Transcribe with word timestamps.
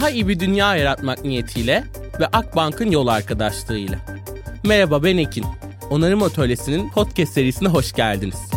Daha 0.00 0.10
iyi 0.10 0.28
bir 0.28 0.40
dünya 0.40 0.76
yaratmak 0.76 1.24
niyetiyle 1.24 1.84
ve 2.20 2.26
Akbank'ın 2.26 2.90
yol 2.90 3.06
arkadaşlığıyla. 3.06 3.98
Merhaba 4.64 5.02
ben 5.02 5.16
Ekin. 5.16 5.44
Onarım 5.90 6.22
Atölyesi'nin 6.22 6.90
podcast 6.90 7.32
serisine 7.32 7.68
hoş 7.68 7.92
geldiniz. 7.92 8.50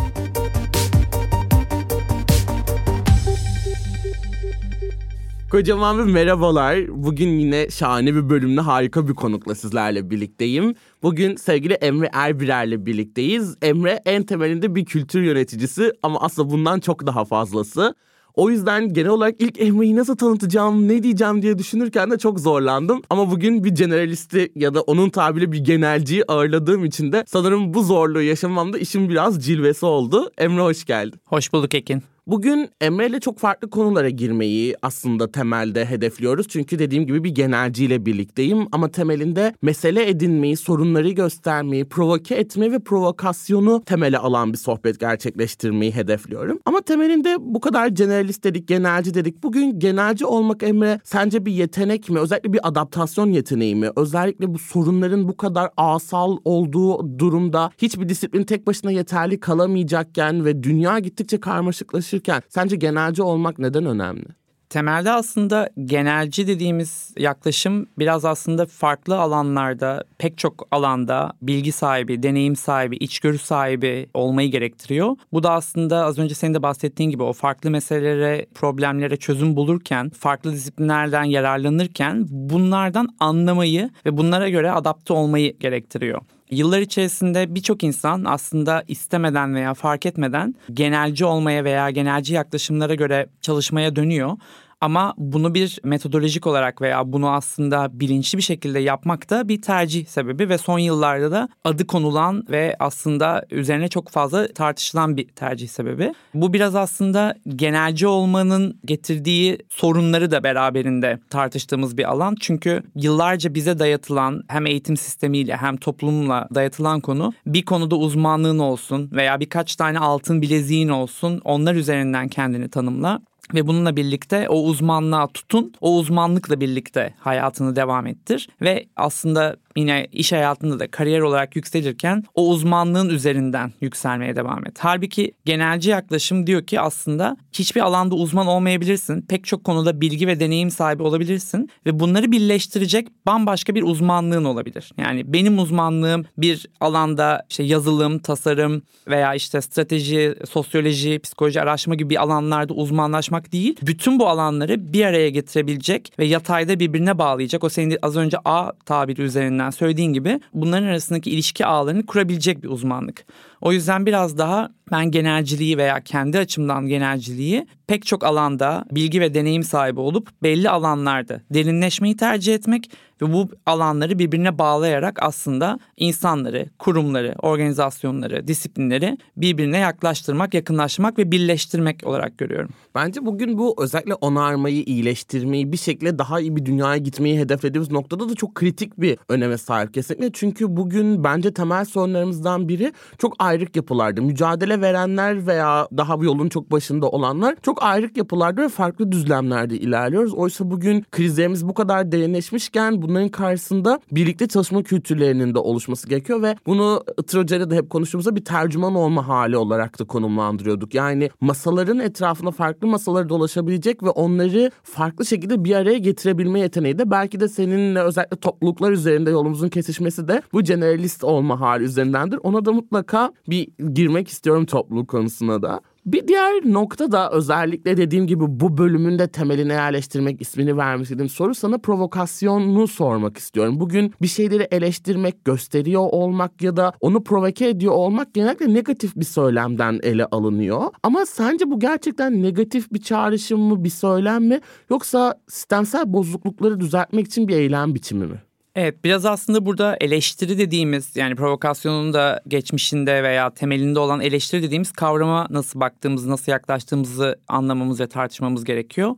Kocaman 5.50 5.98
bir 5.98 6.12
merhabalar. 6.12 6.78
Bugün 6.88 7.38
yine 7.38 7.70
şahane 7.70 8.14
bir 8.14 8.28
bölümde 8.28 8.60
harika 8.60 9.08
bir 9.08 9.14
konukla 9.14 9.54
sizlerle 9.54 10.10
birlikteyim. 10.10 10.74
Bugün 11.02 11.36
sevgili 11.36 11.74
Emre 11.74 12.10
Erbirer'le 12.12 12.86
birlikteyiz. 12.86 13.56
Emre 13.62 14.02
en 14.04 14.22
temelinde 14.22 14.74
bir 14.74 14.84
kültür 14.84 15.22
yöneticisi 15.22 15.92
ama 16.02 16.20
aslında 16.20 16.50
bundan 16.50 16.80
çok 16.80 17.06
daha 17.06 17.24
fazlası. 17.24 17.94
O 18.34 18.50
yüzden 18.50 18.92
genel 18.92 19.10
olarak 19.10 19.34
ilk 19.38 19.60
Emre'yi 19.60 19.96
nasıl 19.96 20.16
tanıtacağım, 20.16 20.88
ne 20.88 21.02
diyeceğim 21.02 21.42
diye 21.42 21.58
düşünürken 21.58 22.10
de 22.10 22.18
çok 22.18 22.40
zorlandım. 22.40 23.02
Ama 23.10 23.30
bugün 23.30 23.64
bir 23.64 23.70
generalisti 23.70 24.52
ya 24.54 24.74
da 24.74 24.80
onun 24.80 25.10
tabiri 25.10 25.52
bir 25.52 25.58
genelciyi 25.58 26.24
ağırladığım 26.28 26.84
için 26.84 27.12
de 27.12 27.24
sanırım 27.26 27.74
bu 27.74 27.82
zorluğu 27.82 28.22
yaşamamda 28.22 28.78
işin 28.78 29.08
biraz 29.08 29.44
cilvesi 29.46 29.86
oldu. 29.86 30.30
Emre 30.38 30.62
hoş 30.62 30.84
geldin. 30.84 31.20
Hoş 31.24 31.52
bulduk 31.52 31.74
Ekin. 31.74 32.02
Bugün 32.26 32.68
Emre 32.80 33.06
ile 33.06 33.20
çok 33.20 33.38
farklı 33.38 33.70
konulara 33.70 34.10
girmeyi 34.10 34.76
aslında 34.82 35.32
temelde 35.32 35.84
hedefliyoruz. 35.84 36.48
Çünkü 36.48 36.78
dediğim 36.78 37.06
gibi 37.06 37.24
bir 37.24 37.30
genelciyle 37.30 38.06
birlikteyim 38.06 38.66
ama 38.72 38.88
temelinde 38.88 39.54
mesele 39.62 40.08
edinmeyi, 40.08 40.56
sorunları 40.56 41.10
göstermeyi, 41.10 41.84
provoke 41.84 42.34
etmeyi 42.34 42.72
ve 42.72 42.78
provokasyonu 42.78 43.82
temele 43.86 44.18
alan 44.18 44.52
bir 44.52 44.58
sohbet 44.58 45.00
gerçekleştirmeyi 45.00 45.92
hedefliyorum. 45.92 46.58
Ama 46.64 46.80
temelinde 46.80 47.36
bu 47.40 47.60
kadar 47.60 47.86
generalist 47.86 48.44
dedik, 48.44 48.68
genelci 48.68 49.14
dedik. 49.14 49.42
Bugün 49.42 49.78
genelci 49.78 50.26
olmak 50.26 50.62
Emre 50.62 51.00
sence 51.04 51.46
bir 51.46 51.52
yetenek 51.52 52.10
mi? 52.10 52.18
Özellikle 52.18 52.52
bir 52.52 52.68
adaptasyon 52.68 53.32
yeteneği 53.32 53.76
mi? 53.76 53.90
Özellikle 53.96 54.54
bu 54.54 54.58
sorunların 54.58 55.28
bu 55.28 55.36
kadar 55.36 55.70
asal 55.76 56.36
olduğu 56.44 57.18
durumda 57.18 57.70
hiçbir 57.78 58.08
disiplin 58.08 58.44
tek 58.44 58.66
başına 58.66 58.90
yeterli 58.90 59.40
kalamayacakken 59.40 60.44
ve 60.44 60.62
dünya 60.62 60.98
gittikçe 60.98 61.40
karmaşıklaşır 61.40 62.13
çalışırken 62.14 62.42
sence 62.48 62.76
genelci 62.76 63.22
olmak 63.22 63.58
neden 63.58 63.86
önemli? 63.86 64.26
Temelde 64.70 65.10
aslında 65.10 65.70
genelci 65.84 66.46
dediğimiz 66.46 67.14
yaklaşım 67.18 67.86
biraz 67.98 68.24
aslında 68.24 68.66
farklı 68.66 69.18
alanlarda, 69.18 70.04
pek 70.18 70.38
çok 70.38 70.68
alanda 70.70 71.32
bilgi 71.42 71.72
sahibi, 71.72 72.22
deneyim 72.22 72.56
sahibi, 72.56 72.96
içgörü 72.96 73.38
sahibi 73.38 74.08
olmayı 74.14 74.50
gerektiriyor. 74.50 75.16
Bu 75.32 75.42
da 75.42 75.52
aslında 75.52 76.04
az 76.04 76.18
önce 76.18 76.34
senin 76.34 76.54
de 76.54 76.62
bahsettiğin 76.62 77.10
gibi 77.10 77.22
o 77.22 77.32
farklı 77.32 77.70
meselelere, 77.70 78.46
problemlere 78.54 79.16
çözüm 79.16 79.56
bulurken, 79.56 80.10
farklı 80.10 80.52
disiplinlerden 80.52 81.24
yararlanırken 81.24 82.26
bunlardan 82.28 83.08
anlamayı 83.20 83.90
ve 84.06 84.16
bunlara 84.16 84.48
göre 84.48 84.70
adapte 84.70 85.12
olmayı 85.12 85.58
gerektiriyor. 85.58 86.20
Yıllar 86.50 86.80
içerisinde 86.80 87.54
birçok 87.54 87.84
insan 87.84 88.24
aslında 88.24 88.84
istemeden 88.88 89.54
veya 89.54 89.74
fark 89.74 90.06
etmeden 90.06 90.54
genelci 90.72 91.24
olmaya 91.24 91.64
veya 91.64 91.90
genelci 91.90 92.34
yaklaşımlara 92.34 92.94
göre 92.94 93.26
çalışmaya 93.40 93.96
dönüyor. 93.96 94.36
Ama 94.84 95.14
bunu 95.18 95.54
bir 95.54 95.78
metodolojik 95.84 96.46
olarak 96.46 96.82
veya 96.82 97.12
bunu 97.12 97.30
aslında 97.30 98.00
bilinçli 98.00 98.38
bir 98.38 98.42
şekilde 98.42 98.78
yapmak 98.78 99.30
da 99.30 99.48
bir 99.48 99.62
tercih 99.62 100.06
sebebi 100.06 100.48
ve 100.48 100.58
son 100.58 100.78
yıllarda 100.78 101.30
da 101.30 101.48
adı 101.64 101.86
konulan 101.86 102.46
ve 102.50 102.76
aslında 102.78 103.46
üzerine 103.50 103.88
çok 103.88 104.08
fazla 104.08 104.48
tartışılan 104.48 105.16
bir 105.16 105.28
tercih 105.28 105.68
sebebi. 105.68 106.14
Bu 106.34 106.52
biraz 106.52 106.74
aslında 106.74 107.34
genelci 107.56 108.06
olmanın 108.06 108.80
getirdiği 108.84 109.58
sorunları 109.68 110.30
da 110.30 110.44
beraberinde 110.44 111.18
tartıştığımız 111.30 111.98
bir 111.98 112.10
alan. 112.10 112.36
Çünkü 112.40 112.82
yıllarca 112.94 113.54
bize 113.54 113.78
dayatılan 113.78 114.44
hem 114.48 114.66
eğitim 114.66 114.96
sistemiyle 114.96 115.56
hem 115.56 115.76
toplumla 115.76 116.48
dayatılan 116.54 117.00
konu 117.00 117.32
bir 117.46 117.64
konuda 117.64 117.96
uzmanlığın 117.96 118.58
olsun 118.58 119.10
veya 119.12 119.40
birkaç 119.40 119.76
tane 119.76 119.98
altın 119.98 120.42
bileziğin 120.42 120.88
olsun 120.88 121.40
onlar 121.44 121.74
üzerinden 121.74 122.28
kendini 122.28 122.68
tanımla 122.68 123.20
ve 123.54 123.66
bununla 123.66 123.96
birlikte 123.96 124.48
o 124.48 124.62
uzmanlığa 124.62 125.26
tutun, 125.26 125.72
o 125.80 125.96
uzmanlıkla 125.96 126.60
birlikte 126.60 127.14
hayatını 127.18 127.76
devam 127.76 128.06
ettir. 128.06 128.48
Ve 128.62 128.86
aslında 128.96 129.56
yine 129.76 130.06
iş 130.12 130.32
hayatında 130.32 130.78
da 130.78 130.90
kariyer 130.90 131.20
olarak 131.20 131.56
yükselirken 131.56 132.24
o 132.34 132.48
uzmanlığın 132.48 133.08
üzerinden 133.08 133.72
yükselmeye 133.80 134.36
devam 134.36 134.66
et. 134.66 134.76
Halbuki 134.78 135.32
genelci 135.44 135.90
yaklaşım 135.90 136.46
diyor 136.46 136.66
ki 136.66 136.80
aslında 136.80 137.36
hiçbir 137.52 137.80
alanda 137.80 138.14
uzman 138.14 138.46
olmayabilirsin. 138.46 139.22
Pek 139.22 139.44
çok 139.44 139.64
konuda 139.64 140.00
bilgi 140.00 140.26
ve 140.26 140.40
deneyim 140.40 140.70
sahibi 140.70 141.02
olabilirsin 141.02 141.70
ve 141.86 142.00
bunları 142.00 142.32
birleştirecek 142.32 143.08
bambaşka 143.26 143.74
bir 143.74 143.82
uzmanlığın 143.82 144.44
olabilir. 144.44 144.92
Yani 144.98 145.32
benim 145.32 145.58
uzmanlığım 145.58 146.24
bir 146.38 146.66
alanda 146.80 147.46
işte 147.50 147.62
yazılım, 147.62 148.18
tasarım 148.18 148.82
veya 149.08 149.34
işte 149.34 149.60
strateji, 149.60 150.34
sosyoloji, 150.50 151.18
psikoloji 151.18 151.60
araştırma 151.60 151.94
gibi 151.94 152.10
bir 152.10 152.22
alanlarda 152.22 152.74
uzmanlaşmak 152.74 153.52
değil. 153.52 153.76
Bütün 153.82 154.18
bu 154.18 154.28
alanları 154.28 154.92
bir 154.92 155.04
araya 155.04 155.30
getirebilecek 155.30 156.12
ve 156.18 156.24
yatayda 156.24 156.80
birbirine 156.80 157.18
bağlayacak. 157.18 157.64
O 157.64 157.68
senin 157.68 157.98
az 158.02 158.16
önce 158.16 158.36
A 158.44 158.72
tabiri 158.72 159.22
üzerinden 159.22 159.63
söylediğin 159.70 160.12
gibi 160.12 160.40
bunların 160.54 160.86
arasındaki 160.86 161.30
ilişki 161.30 161.66
ağlarını 161.66 162.06
kurabilecek 162.06 162.62
bir 162.62 162.68
uzmanlık. 162.68 163.24
O 163.64 163.72
yüzden 163.72 164.06
biraz 164.06 164.38
daha 164.38 164.68
ben 164.92 165.10
genelciliği 165.10 165.78
veya 165.78 166.00
kendi 166.00 166.38
açımdan 166.38 166.86
genelciliği 166.86 167.66
pek 167.86 168.06
çok 168.06 168.24
alanda 168.24 168.84
bilgi 168.90 169.20
ve 169.20 169.34
deneyim 169.34 169.62
sahibi 169.62 170.00
olup 170.00 170.28
belli 170.42 170.70
alanlarda 170.70 171.40
derinleşmeyi 171.50 172.16
tercih 172.16 172.54
etmek 172.54 172.90
ve 173.22 173.32
bu 173.32 173.48
alanları 173.66 174.18
birbirine 174.18 174.58
bağlayarak 174.58 175.18
aslında 175.22 175.78
insanları, 175.96 176.70
kurumları, 176.78 177.34
organizasyonları, 177.42 178.48
disiplinleri 178.48 179.18
birbirine 179.36 179.78
yaklaştırmak, 179.78 180.54
yakınlaştırmak 180.54 181.18
ve 181.18 181.30
birleştirmek 181.30 182.06
olarak 182.06 182.38
görüyorum. 182.38 182.70
Bence 182.94 183.26
bugün 183.26 183.58
bu 183.58 183.74
özellikle 183.78 184.14
onarmayı, 184.14 184.82
iyileştirmeyi, 184.82 185.72
bir 185.72 185.76
şekilde 185.76 186.18
daha 186.18 186.40
iyi 186.40 186.56
bir 186.56 186.64
dünyaya 186.66 186.96
gitmeyi 186.96 187.38
hedeflediğimiz 187.38 187.90
noktada 187.90 188.28
da 188.28 188.34
çok 188.34 188.54
kritik 188.54 189.00
bir 189.00 189.18
öneme 189.28 189.58
sahip 189.58 189.94
kesinlikle. 189.94 190.30
Çünkü 190.32 190.76
bugün 190.76 191.24
bence 191.24 191.54
temel 191.54 191.84
sorunlarımızdan 191.84 192.68
biri 192.68 192.92
çok 193.18 193.34
ayrık 193.54 193.76
yapılardı. 193.76 194.22
Mücadele 194.22 194.80
verenler 194.80 195.46
veya 195.46 195.88
daha 195.96 196.20
bu 196.20 196.24
yolun 196.24 196.48
çok 196.48 196.70
başında 196.70 197.08
olanlar 197.08 197.56
çok 197.62 197.82
ayrık 197.82 198.16
yapılarda 198.16 198.62
ve 198.62 198.68
farklı 198.68 199.12
düzlemlerde 199.12 199.78
ilerliyoruz. 199.78 200.34
Oysa 200.34 200.70
bugün 200.70 201.04
krizlerimiz 201.12 201.68
bu 201.68 201.74
kadar 201.74 202.12
derinleşmişken 202.12 203.02
bunların 203.02 203.28
karşısında 203.28 204.00
birlikte 204.12 204.48
çalışma 204.48 204.82
kültürlerinin 204.82 205.54
de 205.54 205.58
oluşması 205.58 206.08
gerekiyor 206.08 206.42
ve 206.42 206.56
bunu 206.66 207.04
Itır 207.18 207.48
de 207.48 207.76
hep 207.76 207.90
konuştuğumuzda 207.90 208.36
bir 208.36 208.44
tercüman 208.44 208.94
olma 208.94 209.28
hali 209.28 209.56
olarak 209.56 209.98
da 209.98 210.04
konumlandırıyorduk. 210.04 210.94
Yani 210.94 211.30
masaların 211.40 211.98
etrafında 211.98 212.50
farklı 212.50 212.88
masalara 212.88 213.28
dolaşabilecek 213.28 214.02
ve 214.02 214.10
onları 214.10 214.70
farklı 214.82 215.26
şekilde 215.26 215.64
bir 215.64 215.74
araya 215.74 215.98
getirebilme 215.98 216.60
yeteneği 216.60 216.98
de 216.98 217.10
belki 217.10 217.40
de 217.40 217.48
seninle 217.48 218.00
özellikle 218.00 218.36
topluluklar 218.36 218.90
üzerinde 218.92 219.30
yolumuzun 219.30 219.68
kesişmesi 219.68 220.28
de 220.28 220.42
bu 220.52 220.62
generalist 220.62 221.24
olma 221.24 221.60
hali 221.60 221.84
üzerindendir. 221.84 222.40
Ona 222.42 222.64
da 222.64 222.72
mutlaka 222.72 223.32
bir 223.48 223.68
girmek 223.94 224.28
istiyorum 224.28 224.66
topluluk 224.66 225.08
konusuna 225.08 225.62
da. 225.62 225.80
Bir 226.06 226.28
diğer 226.28 226.52
nokta 226.64 227.12
da 227.12 227.30
özellikle 227.30 227.96
dediğim 227.96 228.26
gibi 228.26 228.44
bu 228.46 228.78
bölümün 228.78 229.18
de 229.18 229.28
temeline 229.28 229.72
yerleştirmek 229.72 230.40
ismini 230.40 230.76
vermek 230.76 231.04
istediğim 231.04 231.28
soru 231.28 231.54
sana 231.54 231.78
provokasyonunu 231.78 232.86
sormak 232.86 233.36
istiyorum. 233.36 233.80
Bugün 233.80 234.14
bir 234.22 234.26
şeyleri 234.26 234.68
eleştirmek, 234.70 235.44
gösteriyor 235.44 236.02
olmak 236.02 236.62
ya 236.62 236.76
da 236.76 236.92
onu 237.00 237.24
provoke 237.24 237.68
ediyor 237.68 237.92
olmak 237.92 238.34
genellikle 238.34 238.74
negatif 238.74 239.16
bir 239.16 239.24
söylemden 239.24 240.00
ele 240.02 240.26
alınıyor. 240.26 240.82
Ama 241.02 241.26
sence 241.26 241.70
bu 241.70 241.80
gerçekten 241.80 242.42
negatif 242.42 242.92
bir 242.92 243.02
çağrışım 243.02 243.60
mı, 243.60 243.84
bir 243.84 243.90
söylem 243.90 244.44
mi 244.44 244.60
yoksa 244.90 245.34
sistemsel 245.48 246.12
bozuklukları 246.12 246.80
düzeltmek 246.80 247.26
için 247.26 247.48
bir 247.48 247.56
eylem 247.56 247.94
biçimi 247.94 248.26
mi? 248.26 248.42
Evet 248.74 249.04
biraz 249.04 249.26
aslında 249.26 249.66
burada 249.66 249.96
eleştiri 250.00 250.58
dediğimiz 250.58 251.16
yani 251.16 251.34
provokasyonun 251.34 252.12
da 252.12 252.40
geçmişinde 252.48 253.22
veya 253.22 253.50
temelinde 253.50 253.98
olan 253.98 254.20
eleştiri 254.20 254.62
dediğimiz 254.62 254.92
kavrama 254.92 255.46
nasıl 255.50 255.80
baktığımızı, 255.80 256.30
nasıl 256.30 256.52
yaklaştığımızı 256.52 257.38
anlamamız 257.48 258.00
ve 258.00 258.06
tartışmamız 258.06 258.64
gerekiyor. 258.64 259.16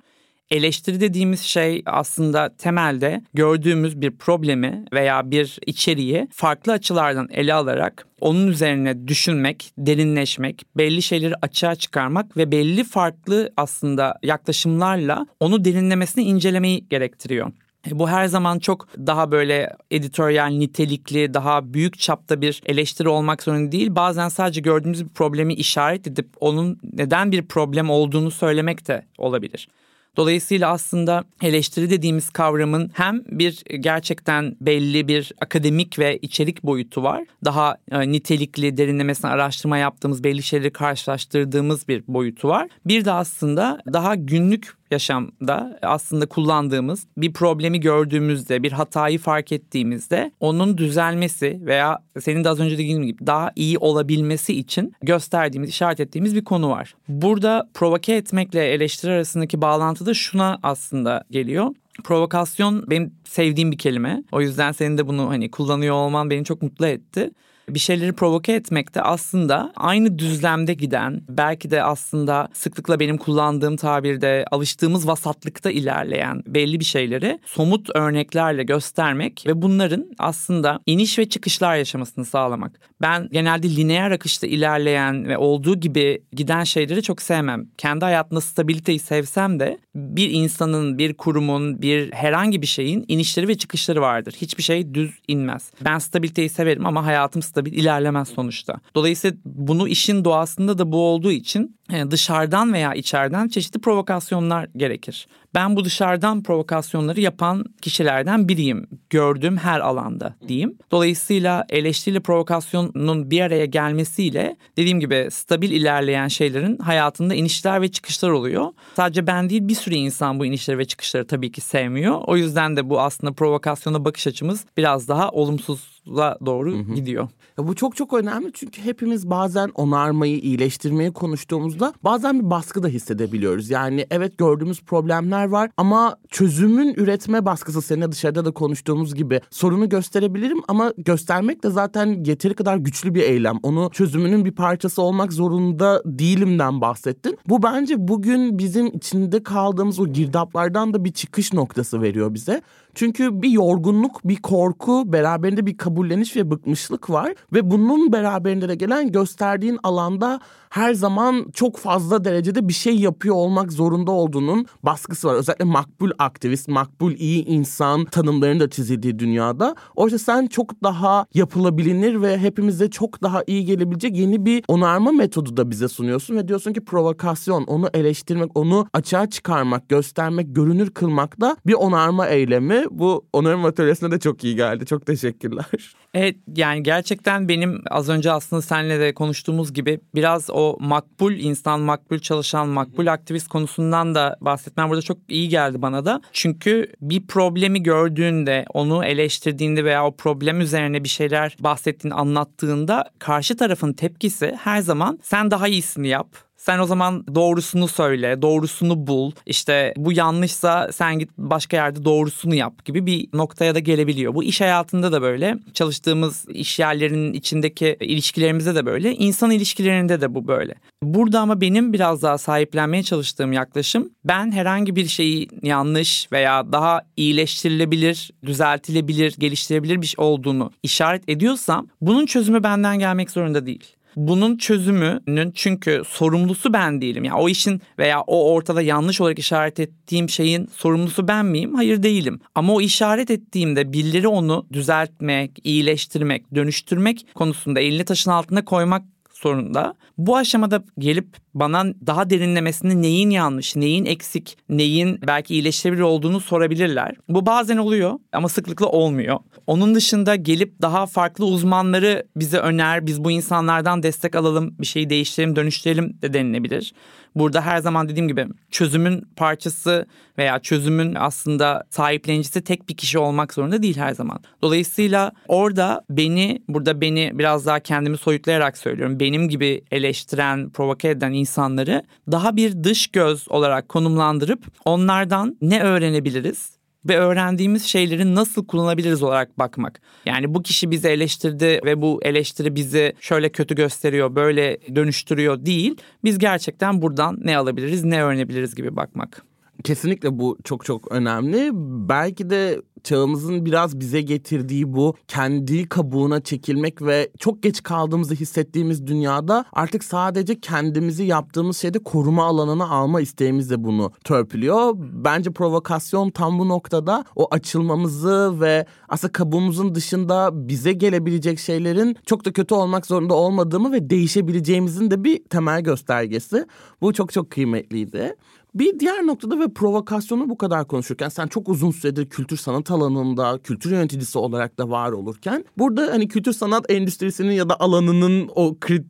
Eleştiri 0.50 1.00
dediğimiz 1.00 1.40
şey 1.40 1.82
aslında 1.86 2.56
temelde 2.56 3.22
gördüğümüz 3.34 4.00
bir 4.00 4.10
problemi 4.10 4.84
veya 4.92 5.30
bir 5.30 5.58
içeriği 5.66 6.28
farklı 6.32 6.72
açılardan 6.72 7.28
ele 7.30 7.54
alarak 7.54 8.06
onun 8.20 8.48
üzerine 8.48 9.08
düşünmek, 9.08 9.72
derinleşmek, 9.78 10.62
belli 10.76 11.02
şeyleri 11.02 11.34
açığa 11.42 11.74
çıkarmak 11.74 12.36
ve 12.36 12.52
belli 12.52 12.84
farklı 12.84 13.52
aslında 13.56 14.18
yaklaşımlarla 14.22 15.26
onu 15.40 15.64
derinlemesine 15.64 16.24
incelemeyi 16.24 16.88
gerektiriyor. 16.88 17.52
E, 17.86 17.98
bu 17.98 18.08
her 18.08 18.26
zaman 18.26 18.58
çok 18.58 18.88
daha 19.06 19.30
böyle 19.30 19.76
editoryal 19.90 20.46
nitelikli, 20.46 21.34
daha 21.34 21.74
büyük 21.74 21.98
çapta 21.98 22.40
bir 22.40 22.62
eleştiri 22.66 23.08
olmak 23.08 23.42
zorunda 23.42 23.72
değil. 23.72 23.94
Bazen 23.94 24.28
sadece 24.28 24.60
gördüğümüz 24.60 25.04
bir 25.04 25.14
problemi 25.14 25.54
işaret 25.54 26.06
edip 26.06 26.28
onun 26.40 26.78
neden 26.92 27.32
bir 27.32 27.42
problem 27.42 27.90
olduğunu 27.90 28.30
söylemek 28.30 28.88
de 28.88 29.06
olabilir. 29.18 29.68
Dolayısıyla 30.16 30.70
aslında 30.70 31.24
eleştiri 31.42 31.90
dediğimiz 31.90 32.30
kavramın 32.30 32.90
hem 32.94 33.22
bir 33.30 33.62
gerçekten 33.80 34.56
belli 34.60 35.08
bir 35.08 35.32
akademik 35.40 35.98
ve 35.98 36.18
içerik 36.18 36.62
boyutu 36.62 37.02
var. 37.02 37.24
Daha 37.44 37.76
e, 37.90 38.12
nitelikli 38.12 38.76
derinlemesine 38.76 39.30
araştırma 39.30 39.78
yaptığımız 39.78 40.24
belli 40.24 40.42
şeyleri 40.42 40.72
karşılaştırdığımız 40.72 41.88
bir 41.88 42.04
boyutu 42.08 42.48
var. 42.48 42.68
Bir 42.86 43.04
de 43.04 43.12
aslında 43.12 43.80
daha 43.92 44.14
günlük 44.14 44.76
yaşamda 44.90 45.78
aslında 45.82 46.26
kullandığımız 46.26 47.06
bir 47.16 47.32
problemi 47.32 47.80
gördüğümüzde, 47.80 48.62
bir 48.62 48.72
hatayı 48.72 49.18
fark 49.18 49.52
ettiğimizde 49.52 50.32
onun 50.40 50.78
düzelmesi 50.78 51.60
veya 51.62 51.98
senin 52.20 52.44
de 52.44 52.48
az 52.48 52.60
önce 52.60 52.74
dediğin 52.74 53.02
gibi 53.02 53.26
daha 53.26 53.52
iyi 53.56 53.78
olabilmesi 53.78 54.58
için 54.58 54.92
gösterdiğimiz, 55.02 55.70
işaret 55.70 56.00
ettiğimiz 56.00 56.34
bir 56.34 56.44
konu 56.44 56.70
var. 56.70 56.94
Burada 57.08 57.68
provoke 57.74 58.14
etmekle 58.14 58.64
eleştiri 58.64 59.12
arasındaki 59.12 59.62
bağlantı 59.62 60.06
da 60.06 60.14
şuna 60.14 60.58
aslında 60.62 61.24
geliyor. 61.30 61.74
Provokasyon 62.04 62.90
benim 62.90 63.14
sevdiğim 63.24 63.72
bir 63.72 63.78
kelime. 63.78 64.22
O 64.32 64.40
yüzden 64.40 64.72
senin 64.72 64.98
de 64.98 65.06
bunu 65.06 65.30
hani 65.30 65.50
kullanıyor 65.50 65.94
olman 65.94 66.30
beni 66.30 66.44
çok 66.44 66.62
mutlu 66.62 66.86
etti 66.86 67.30
bir 67.68 67.78
şeyleri 67.78 68.12
provoke 68.12 68.52
etmek 68.52 68.94
de 68.94 69.02
aslında 69.02 69.72
aynı 69.76 70.18
düzlemde 70.18 70.74
giden 70.74 71.22
belki 71.28 71.70
de 71.70 71.82
aslında 71.82 72.48
sıklıkla 72.52 73.00
benim 73.00 73.18
kullandığım 73.18 73.76
tabirde 73.76 74.44
alıştığımız 74.50 75.08
vasatlıkta 75.08 75.70
ilerleyen 75.70 76.42
belli 76.46 76.80
bir 76.80 76.84
şeyleri 76.84 77.38
somut 77.46 77.96
örneklerle 77.96 78.62
göstermek 78.62 79.44
ve 79.46 79.62
bunların 79.62 80.06
aslında 80.18 80.80
iniş 80.86 81.18
ve 81.18 81.28
çıkışlar 81.28 81.76
yaşamasını 81.76 82.24
sağlamak. 82.24 82.80
Ben 83.00 83.28
genelde 83.32 83.76
lineer 83.76 84.10
akışta 84.10 84.46
ilerleyen 84.46 85.28
ve 85.28 85.38
olduğu 85.38 85.80
gibi 85.80 86.22
giden 86.32 86.64
şeyleri 86.64 87.02
çok 87.02 87.22
sevmem. 87.22 87.66
Kendi 87.78 88.04
hayatımda 88.04 88.40
stabiliteyi 88.40 88.98
sevsem 88.98 89.60
de 89.60 89.78
bir 89.94 90.30
insanın, 90.30 90.98
bir 90.98 91.14
kurumun, 91.14 91.82
bir 91.82 92.12
herhangi 92.12 92.62
bir 92.62 92.66
şeyin 92.66 93.04
inişleri 93.08 93.48
ve 93.48 93.54
çıkışları 93.54 94.00
vardır. 94.00 94.34
Hiçbir 94.40 94.62
şey 94.62 94.94
düz 94.94 95.10
inmez. 95.28 95.70
Ben 95.84 95.98
stabiliteyi 95.98 96.48
severim 96.48 96.86
ama 96.86 97.06
hayatım 97.06 97.42
stabil 97.56 97.72
ilerlemez 97.72 98.28
sonuçta. 98.28 98.80
Dolayısıyla 98.94 99.36
bunu 99.44 99.88
işin 99.88 100.24
doğasında 100.24 100.78
da 100.78 100.92
bu 100.92 100.96
olduğu 100.96 101.32
için 101.32 101.76
e, 101.92 102.10
dışarıdan 102.10 102.72
veya 102.72 102.94
içeriden 102.94 103.48
çeşitli 103.48 103.80
provokasyonlar 103.80 104.68
gerekir. 104.76 105.26
Ben 105.54 105.76
bu 105.76 105.84
dışarıdan 105.84 106.42
provokasyonları 106.42 107.20
yapan 107.20 107.64
kişilerden 107.82 108.48
biriyim. 108.48 108.86
Gördüğüm 109.10 109.56
her 109.56 109.80
alanda 109.80 110.34
diyeyim. 110.48 110.78
Dolayısıyla 110.90 111.64
eleştiriyle 111.68 112.20
provokasyonun 112.20 113.30
bir 113.30 113.40
araya 113.40 113.64
gelmesiyle 113.64 114.56
dediğim 114.76 115.00
gibi 115.00 115.28
stabil 115.30 115.70
ilerleyen 115.70 116.28
şeylerin 116.28 116.78
hayatında 116.78 117.34
inişler 117.34 117.82
ve 117.82 117.88
çıkışlar 117.88 118.30
oluyor. 118.30 118.66
Sadece 118.96 119.26
ben 119.26 119.50
değil 119.50 119.68
bir 119.68 119.74
sürü 119.74 119.94
insan 119.94 120.38
bu 120.38 120.46
inişleri 120.46 120.78
ve 120.78 120.84
çıkışları 120.84 121.26
tabii 121.26 121.52
ki 121.52 121.60
sevmiyor. 121.60 122.20
O 122.26 122.36
yüzden 122.36 122.76
de 122.76 122.90
bu 122.90 123.00
aslında 123.00 123.32
provokasyona 123.32 124.04
bakış 124.04 124.26
açımız 124.26 124.64
biraz 124.76 125.08
daha 125.08 125.30
olumsuzla 125.30 126.38
doğru 126.46 126.72
hı 126.72 126.78
hı. 126.78 126.94
gidiyor. 126.94 127.28
Ya 127.58 127.68
bu 127.68 127.74
çok 127.74 127.96
çok 127.96 128.12
önemli 128.12 128.50
çünkü 128.54 128.82
hepimiz 128.82 129.30
bazen 129.30 129.70
onarmayı, 129.74 130.38
iyileştirmeyi 130.38 131.12
konuştuğumuzda 131.12 131.94
bazen 132.04 132.40
bir 132.40 132.50
baskı 132.50 132.82
da 132.82 132.88
hissedebiliyoruz. 132.88 133.70
Yani 133.70 134.06
evet 134.10 134.38
gördüğümüz 134.38 134.82
problemler 134.82 135.35
var 135.44 135.70
ama 135.76 136.16
çözümün 136.30 136.94
üretme 136.94 137.44
baskısı 137.44 137.82
seninle 137.82 138.12
dışarıda 138.12 138.44
da 138.44 138.50
konuştuğumuz 138.50 139.14
gibi 139.14 139.40
sorunu 139.50 139.88
gösterebilirim 139.88 140.58
ama 140.68 140.92
göstermek 140.98 141.62
de 141.62 141.70
zaten 141.70 142.24
yeteri 142.24 142.54
kadar 142.54 142.76
güçlü 142.76 143.14
bir 143.14 143.22
eylem. 143.22 143.58
Onu 143.62 143.90
çözümünün 143.92 144.44
bir 144.44 144.52
parçası 144.52 145.02
olmak 145.02 145.32
zorunda 145.32 146.02
değilimden 146.04 146.80
bahsettin. 146.80 147.38
Bu 147.48 147.62
bence 147.62 148.08
bugün 148.08 148.58
bizim 148.58 148.86
içinde 148.86 149.42
kaldığımız 149.42 150.00
o 150.00 150.06
girdaplardan 150.06 150.94
da 150.94 151.04
bir 151.04 151.12
çıkış 151.12 151.52
noktası 151.52 152.02
veriyor 152.02 152.34
bize. 152.34 152.62
Çünkü 152.94 153.42
bir 153.42 153.50
yorgunluk, 153.50 154.20
bir 154.24 154.36
korku, 154.36 155.12
beraberinde 155.12 155.66
bir 155.66 155.76
kabulleniş 155.76 156.36
ve 156.36 156.50
bıkmışlık 156.50 157.10
var. 157.10 157.34
Ve 157.52 157.70
bunun 157.70 158.12
beraberinde 158.12 158.68
de 158.68 158.74
gelen 158.74 159.12
gösterdiğin 159.12 159.78
alanda 159.82 160.40
her 160.70 160.94
zaman 160.94 161.50
çok 161.54 161.76
fazla 161.76 162.24
derecede 162.24 162.68
bir 162.68 162.72
şey 162.72 162.98
yapıyor 162.98 163.34
olmak 163.34 163.72
zorunda 163.72 164.10
olduğunun 164.10 164.66
baskısı 164.82 165.25
var. 165.26 165.34
Özellikle 165.34 165.64
makbul 165.64 166.10
aktivist, 166.18 166.68
makbul 166.68 167.12
iyi 167.12 167.44
insan 167.44 168.04
tanımlarının 168.04 168.60
da 168.60 168.70
çizildiği 168.70 169.18
dünyada. 169.18 169.74
Oysa 169.96 170.18
sen 170.18 170.46
çok 170.46 170.82
daha 170.82 171.26
yapılabilir 171.34 172.22
ve 172.22 172.38
hepimize 172.38 172.90
çok 172.90 173.22
daha 173.22 173.42
iyi 173.46 173.64
gelebilecek 173.64 174.16
yeni 174.16 174.46
bir 174.46 174.64
onarma 174.68 175.12
metodu 175.12 175.56
da 175.56 175.70
bize 175.70 175.88
sunuyorsun 175.88 176.36
ve 176.36 176.48
diyorsun 176.48 176.72
ki 176.72 176.84
provokasyon, 176.84 177.64
onu 177.64 177.88
eleştirmek, 177.94 178.50
onu 178.54 178.86
açığa 178.92 179.30
çıkarmak, 179.30 179.88
göstermek, 179.88 180.54
görünür 180.54 180.90
kılmak 180.90 181.40
da 181.40 181.56
bir 181.66 181.74
onarma 181.74 182.26
eylemi. 182.26 182.84
Bu 182.90 183.26
onarma 183.32 183.68
atölyesine 183.68 184.10
de 184.10 184.18
çok 184.18 184.44
iyi 184.44 184.56
geldi. 184.56 184.86
Çok 184.86 185.06
teşekkürler. 185.06 185.96
Evet 186.14 186.36
yani 186.56 186.82
gerçekten 186.82 187.48
benim 187.48 187.82
az 187.90 188.08
önce 188.08 188.32
aslında 188.32 188.62
seninle 188.62 189.00
de 189.00 189.14
konuştuğumuz 189.14 189.72
gibi 189.72 190.00
biraz 190.14 190.50
o 190.50 190.76
makbul 190.80 191.32
insan, 191.32 191.80
makbul 191.80 192.18
çalışan, 192.18 192.68
makbul 192.68 193.06
aktivist 193.06 193.48
konusundan 193.48 194.14
da 194.14 194.36
bahsetmem 194.40 194.88
burada 194.88 195.02
çok 195.02 195.15
iyi 195.28 195.48
geldi 195.48 195.82
bana 195.82 196.04
da. 196.04 196.20
Çünkü 196.32 196.92
bir 197.00 197.26
problemi 197.26 197.82
gördüğünde, 197.82 198.64
onu 198.74 199.04
eleştirdiğinde 199.04 199.84
veya 199.84 200.06
o 200.06 200.16
problem 200.16 200.60
üzerine 200.60 201.04
bir 201.04 201.08
şeyler 201.08 201.56
bahsettiğini 201.60 202.14
anlattığında 202.14 203.10
karşı 203.18 203.56
tarafın 203.56 203.92
tepkisi 203.92 204.56
her 204.62 204.80
zaman 204.80 205.18
sen 205.22 205.50
daha 205.50 205.68
iyisini 205.68 206.08
yap 206.08 206.45
sen 206.66 206.78
o 206.78 206.86
zaman 206.86 207.24
doğrusunu 207.34 207.88
söyle, 207.88 208.42
doğrusunu 208.42 209.06
bul. 209.06 209.32
İşte 209.46 209.94
bu 209.96 210.12
yanlışsa 210.12 210.92
sen 210.92 211.18
git 211.18 211.30
başka 211.38 211.76
yerde 211.76 212.04
doğrusunu 212.04 212.54
yap 212.54 212.84
gibi 212.84 213.06
bir 213.06 213.28
noktaya 213.32 213.74
da 213.74 213.78
gelebiliyor. 213.78 214.34
Bu 214.34 214.44
iş 214.44 214.60
hayatında 214.60 215.12
da 215.12 215.22
böyle. 215.22 215.58
Çalıştığımız 215.74 216.46
iş 216.48 216.78
yerlerinin 216.78 217.32
içindeki 217.32 217.96
ilişkilerimizde 218.00 218.74
de 218.74 218.86
böyle. 218.86 219.14
İnsan 219.14 219.50
ilişkilerinde 219.50 220.20
de 220.20 220.34
bu 220.34 220.48
böyle. 220.48 220.74
Burada 221.02 221.40
ama 221.40 221.60
benim 221.60 221.92
biraz 221.92 222.22
daha 222.22 222.38
sahiplenmeye 222.38 223.02
çalıştığım 223.02 223.52
yaklaşım 223.52 224.10
ben 224.24 224.52
herhangi 224.52 224.96
bir 224.96 225.06
şeyi 225.06 225.48
yanlış 225.62 226.32
veya 226.32 226.72
daha 226.72 227.02
iyileştirilebilir, 227.16 228.30
düzeltilebilir, 228.46 229.34
geliştirebilir 229.38 230.02
bir 230.02 230.06
şey 230.06 230.24
olduğunu 230.24 230.70
işaret 230.82 231.28
ediyorsam 231.28 231.86
bunun 232.00 232.26
çözümü 232.26 232.62
benden 232.62 232.98
gelmek 232.98 233.30
zorunda 233.30 233.66
değil 233.66 233.95
bunun 234.16 234.56
çözümünün 234.56 235.52
çünkü 235.54 236.02
sorumlusu 236.08 236.72
ben 236.72 237.00
değilim. 237.00 237.24
Yani 237.24 237.40
o 237.40 237.48
işin 237.48 237.82
veya 237.98 238.20
o 238.20 238.52
ortada 238.52 238.82
yanlış 238.82 239.20
olarak 239.20 239.38
işaret 239.38 239.80
ettiğim 239.80 240.28
şeyin 240.28 240.68
sorumlusu 240.76 241.28
ben 241.28 241.46
miyim? 241.46 241.74
Hayır 241.74 242.02
değilim. 242.02 242.40
Ama 242.54 242.74
o 242.74 242.80
işaret 242.80 243.30
ettiğimde 243.30 243.92
birileri 243.92 244.28
onu 244.28 244.66
düzeltmek, 244.72 245.50
iyileştirmek, 245.64 246.54
dönüştürmek 246.54 247.26
konusunda 247.34 247.80
elini 247.80 248.04
taşın 248.04 248.30
altına 248.30 248.64
koymak 248.64 249.02
sorununda. 249.46 249.94
Bu 250.18 250.36
aşamada 250.36 250.84
gelip 250.98 251.36
bana 251.54 251.84
daha 252.06 252.30
derinlemesinde 252.30 253.02
neyin 253.02 253.30
yanlış, 253.30 253.76
neyin 253.76 254.04
eksik, 254.04 254.56
neyin 254.68 255.20
belki 255.26 255.54
iyileştirebilir 255.54 256.02
olduğunu 256.02 256.40
sorabilirler. 256.40 257.14
Bu 257.28 257.46
bazen 257.46 257.76
oluyor 257.76 258.18
ama 258.32 258.48
sıklıkla 258.48 258.86
olmuyor. 258.86 259.38
Onun 259.66 259.94
dışında 259.94 260.36
gelip 260.36 260.82
daha 260.82 261.06
farklı 261.06 261.44
uzmanları 261.44 262.26
bize 262.36 262.58
öner, 262.58 263.06
biz 263.06 263.24
bu 263.24 263.30
insanlardan 263.30 264.02
destek 264.02 264.36
alalım, 264.36 264.74
bir 264.80 264.86
şeyi 264.86 265.10
değiştirelim, 265.10 265.56
dönüştürelim 265.56 266.18
de 266.22 266.32
denilebilir. 266.32 266.92
Burada 267.36 267.60
her 267.60 267.78
zaman 267.78 268.08
dediğim 268.08 268.28
gibi 268.28 268.46
çözümün 268.70 269.28
parçası 269.36 270.06
veya 270.38 270.58
çözümün 270.58 271.14
aslında 271.14 271.84
sahiplenicisi 271.90 272.64
tek 272.64 272.88
bir 272.88 272.96
kişi 272.96 273.18
olmak 273.18 273.54
zorunda 273.54 273.82
değil 273.82 273.96
her 273.96 274.14
zaman. 274.14 274.38
Dolayısıyla 274.62 275.32
orada 275.48 276.04
beni, 276.10 276.62
burada 276.68 277.00
beni 277.00 277.30
biraz 277.34 277.66
daha 277.66 277.80
kendimi 277.80 278.16
soyutlayarak 278.18 278.78
söylüyorum. 278.78 279.20
Benim 279.20 279.48
gibi 279.48 279.82
eleştiren, 279.90 280.70
provoke 280.70 281.08
eden 281.08 281.32
insanları 281.32 282.02
daha 282.32 282.56
bir 282.56 282.84
dış 282.84 283.06
göz 283.06 283.48
olarak 283.48 283.88
konumlandırıp 283.88 284.64
onlardan 284.84 285.56
ne 285.60 285.82
öğrenebiliriz? 285.82 286.75
Ve 287.08 287.18
öğrendiğimiz 287.18 287.84
şeyleri 287.84 288.34
nasıl 288.34 288.66
kullanabiliriz 288.66 289.22
olarak 289.22 289.58
bakmak. 289.58 290.00
Yani 290.26 290.54
bu 290.54 290.62
kişi 290.62 290.90
bizi 290.90 291.08
eleştirdi 291.08 291.80
ve 291.84 292.02
bu 292.02 292.20
eleştiri 292.22 292.74
bizi 292.74 293.12
şöyle 293.20 293.48
kötü 293.48 293.74
gösteriyor, 293.74 294.34
böyle 294.34 294.78
dönüştürüyor 294.94 295.66
değil. 295.66 295.96
Biz 296.24 296.38
gerçekten 296.38 297.02
buradan 297.02 297.38
ne 297.44 297.56
alabiliriz, 297.56 298.04
ne 298.04 298.22
öğrenebiliriz 298.22 298.74
gibi 298.74 298.96
bakmak. 298.96 299.42
Kesinlikle 299.84 300.38
bu 300.38 300.58
çok 300.64 300.84
çok 300.84 301.12
önemli. 301.12 301.70
Belki 302.08 302.50
de 302.50 302.82
çağımızın 303.04 303.64
biraz 303.64 304.00
bize 304.00 304.20
getirdiği 304.20 304.92
bu 304.94 305.14
kendi 305.28 305.88
kabuğuna 305.88 306.40
çekilmek 306.40 307.02
ve 307.02 307.30
çok 307.38 307.62
geç 307.62 307.82
kaldığımızı 307.82 308.34
hissettiğimiz 308.34 309.06
dünyada 309.06 309.64
artık 309.72 310.04
sadece 310.04 310.60
kendimizi 310.60 311.24
yaptığımız 311.24 311.76
şeyde 311.76 311.98
koruma 311.98 312.44
alanına 312.44 312.88
alma 312.88 313.20
isteğimiz 313.20 313.70
de 313.70 313.84
bunu 313.84 314.12
törpülüyor. 314.24 314.94
Bence 314.96 315.52
provokasyon 315.52 316.30
tam 316.30 316.58
bu 316.58 316.68
noktada 316.68 317.24
o 317.36 317.48
açılmamızı 317.50 318.60
ve 318.60 318.86
aslında 319.08 319.32
kabuğumuzun 319.32 319.94
dışında 319.94 320.68
bize 320.68 320.92
gelebilecek 320.92 321.58
şeylerin 321.58 322.16
çok 322.26 322.44
da 322.44 322.52
kötü 322.52 322.74
olmak 322.74 323.06
zorunda 323.06 323.34
olmadığımı 323.34 323.92
ve 323.92 324.10
değişebileceğimizin 324.10 325.10
de 325.10 325.24
bir 325.24 325.44
temel 325.44 325.80
göstergesi. 325.80 326.66
Bu 327.00 327.12
çok 327.12 327.32
çok 327.32 327.50
kıymetliydi. 327.50 328.36
Bir 328.76 329.00
diğer 329.00 329.26
noktada 329.26 329.60
ve 329.60 329.68
provokasyonu 329.68 330.48
bu 330.48 330.58
kadar 330.58 330.86
konuşurken 330.86 331.28
sen 331.28 331.46
çok 331.46 331.68
uzun 331.68 331.90
süredir 331.90 332.26
kültür 332.26 332.56
sanat 332.56 332.90
alanında 332.90 333.58
kültür 333.62 333.90
yöneticisi 333.90 334.38
olarak 334.38 334.78
da 334.78 334.90
var 334.90 335.12
olurken 335.12 335.64
burada 335.78 336.02
hani 336.12 336.28
kültür 336.28 336.52
sanat 336.52 336.90
endüstrisinin 336.90 337.52
ya 337.52 337.68
da 337.68 337.80
alanının 337.80 338.50
o 338.54 338.76
krit 338.80 339.04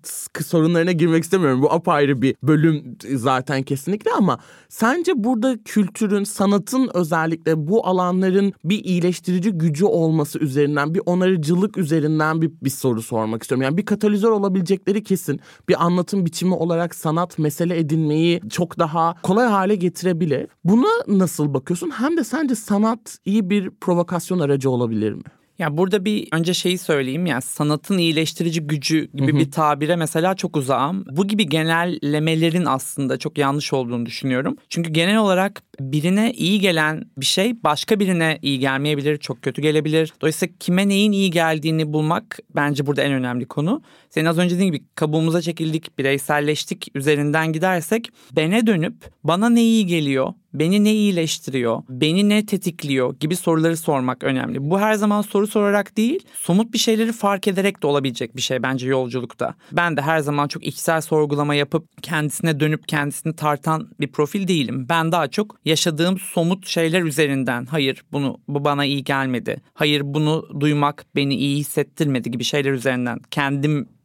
sorunlarına 0.47 0.93
girmek 0.93 1.25
istemiyorum. 1.25 1.63
Bu 1.63 1.73
apayrı 1.73 2.23
bir 2.23 2.37
bölüm 2.43 2.97
zaten 3.15 3.63
kesinlikle 3.63 4.11
ama 4.11 4.39
sence 4.69 5.13
burada 5.17 5.63
kültürün, 5.65 6.25
sanatın 6.25 6.91
özellikle 6.95 7.69
bu 7.69 7.87
alanların 7.87 8.53
bir 8.65 8.85
iyileştirici 8.85 9.51
gücü 9.51 9.85
olması 9.85 10.39
üzerinden 10.39 10.95
bir 10.95 11.03
onarıcılık 11.07 11.79
üzerinden 11.79 12.43
bir, 12.43 12.51
bir 12.63 12.71
soru 12.71 13.03
sormak 13.03 13.43
istiyorum. 13.43 13.63
Yani 13.63 13.77
bir 13.77 13.87
katalizör 13.87 14.31
olabilecekleri 14.31 15.03
kesin. 15.03 15.41
Bir 15.69 15.85
anlatım 15.85 16.27
biçimi 16.27 16.55
olarak 16.55 16.95
sanat 16.95 17.39
mesele 17.39 17.79
edinmeyi 17.79 18.41
çok 18.51 18.79
daha 18.79 19.15
kolay 19.23 19.56
hale 19.57 19.75
getirebilir. 19.75 20.49
Buna 20.65 20.89
nasıl 21.09 21.55
bakıyorsun? 21.55 21.91
Hem 21.91 22.17
de 22.17 22.25
sence 22.25 22.55
sanat 22.55 23.19
iyi 23.25 23.51
bir 23.51 23.71
provokasyon 23.71 24.39
aracı 24.39 24.71
olabilir 24.71 25.13
mi? 25.13 25.23
Ya 25.59 25.77
burada 25.77 26.05
bir 26.05 26.29
önce 26.33 26.55
şeyi 26.55 26.79
söyleyeyim 26.79 27.27
ya 27.27 27.41
sanatın 27.41 27.99
iyileştirici 27.99 28.61
gücü 28.61 29.09
gibi 29.15 29.37
bir 29.37 29.51
tabire 29.51 29.97
mesela 29.97 30.35
çok 30.35 30.57
uzağım. 30.57 31.05
Bu 31.11 31.27
gibi 31.27 31.49
genellemelerin 31.49 32.65
aslında 32.65 33.19
çok 33.19 33.39
yanlış 33.39 33.73
olduğunu 33.73 34.07
düşünüyorum. 34.07 34.57
Çünkü 34.69 34.93
genel 34.93 35.19
olarak 35.19 35.63
birine 35.81 36.33
iyi 36.33 36.61
gelen 36.61 37.05
bir 37.19 37.27
şey 37.27 37.63
başka 37.65 38.01
birine 38.01 38.39
iyi 38.43 38.59
gelmeyebilir, 38.59 39.17
çok 39.17 39.43
kötü 39.43 39.63
gelebilir. 39.63 40.13
Dolayısıyla 40.21 40.55
kime 40.61 40.89
neyin 40.89 41.13
iyi 41.13 41.31
geldiğini 41.31 41.93
bulmak 41.93 42.39
bence 42.57 42.87
burada 42.87 43.03
en 43.03 43.13
önemli 43.13 43.47
konu. 43.47 43.83
Senin 44.11 44.27
az 44.27 44.39
önce 44.39 44.55
dediğin 44.55 44.73
gibi 44.73 44.85
kabuğumuza 44.95 45.43
çekildik, 45.43 45.99
bireyselleştik 45.99 46.89
üzerinden 46.95 47.53
gidersek 47.53 48.11
bene 48.37 48.67
dönüp 48.67 48.95
bana 49.25 49.49
ne 49.49 49.63
iyi 49.63 49.87
geliyor, 49.87 50.35
beni 50.59 50.85
ne 50.85 50.95
iyileştiriyor, 50.95 51.83
beni 51.89 52.29
ne 52.29 52.47
tetikliyor 52.47 53.17
gibi 53.21 53.37
soruları 53.37 53.77
sormak 53.77 54.25
önemli. 54.25 54.71
Bu 54.71 54.81
her 54.81 54.95
zaman 54.95 55.23
soru 55.23 55.47
sorarak 55.47 55.97
değil, 55.97 56.21
somut 56.35 56.73
bir 56.73 56.79
şeyleri 56.79 57.13
fark 57.13 57.49
ederek 57.49 57.83
de 57.83 57.87
olabilecek 57.87 58.37
bir 58.37 58.43
şey 58.43 58.63
bence 58.63 58.89
yolculukta. 58.89 59.55
Ben 59.73 59.97
de 59.97 60.01
her 60.01 60.19
zaman 60.19 60.49
çok 60.49 60.67
içsel 60.67 61.01
sorgulama 61.01 61.55
yapıp 61.55 62.03
kendisine 62.03 62.61
dönüp 62.61 62.89
kendisini 62.89 63.37
tartan 63.37 63.89
bir 64.01 64.09
profil 64.09 64.49
değilim. 64.49 64.87
Ben 64.89 65.13
daha 65.13 65.29
çok 65.29 65.61
yaşadığım 65.65 66.19
somut 66.19 66.67
şeyler 66.67 67.03
üzerinden 67.03 67.67
hayır 67.67 68.03
bunu 68.13 68.39
bu 68.49 68.65
bana 68.65 68.85
iyi 68.85 69.05
gelmedi. 69.05 69.63
Hayır 69.75 70.03
bunu 70.05 70.49
duymak 70.61 71.07
beni 71.17 71.35
iyi 71.35 71.57
hissettirmedi 71.57 72.31
gibi 72.31 72.45
şeyler 72.45 72.73
üzerinden 72.73 73.19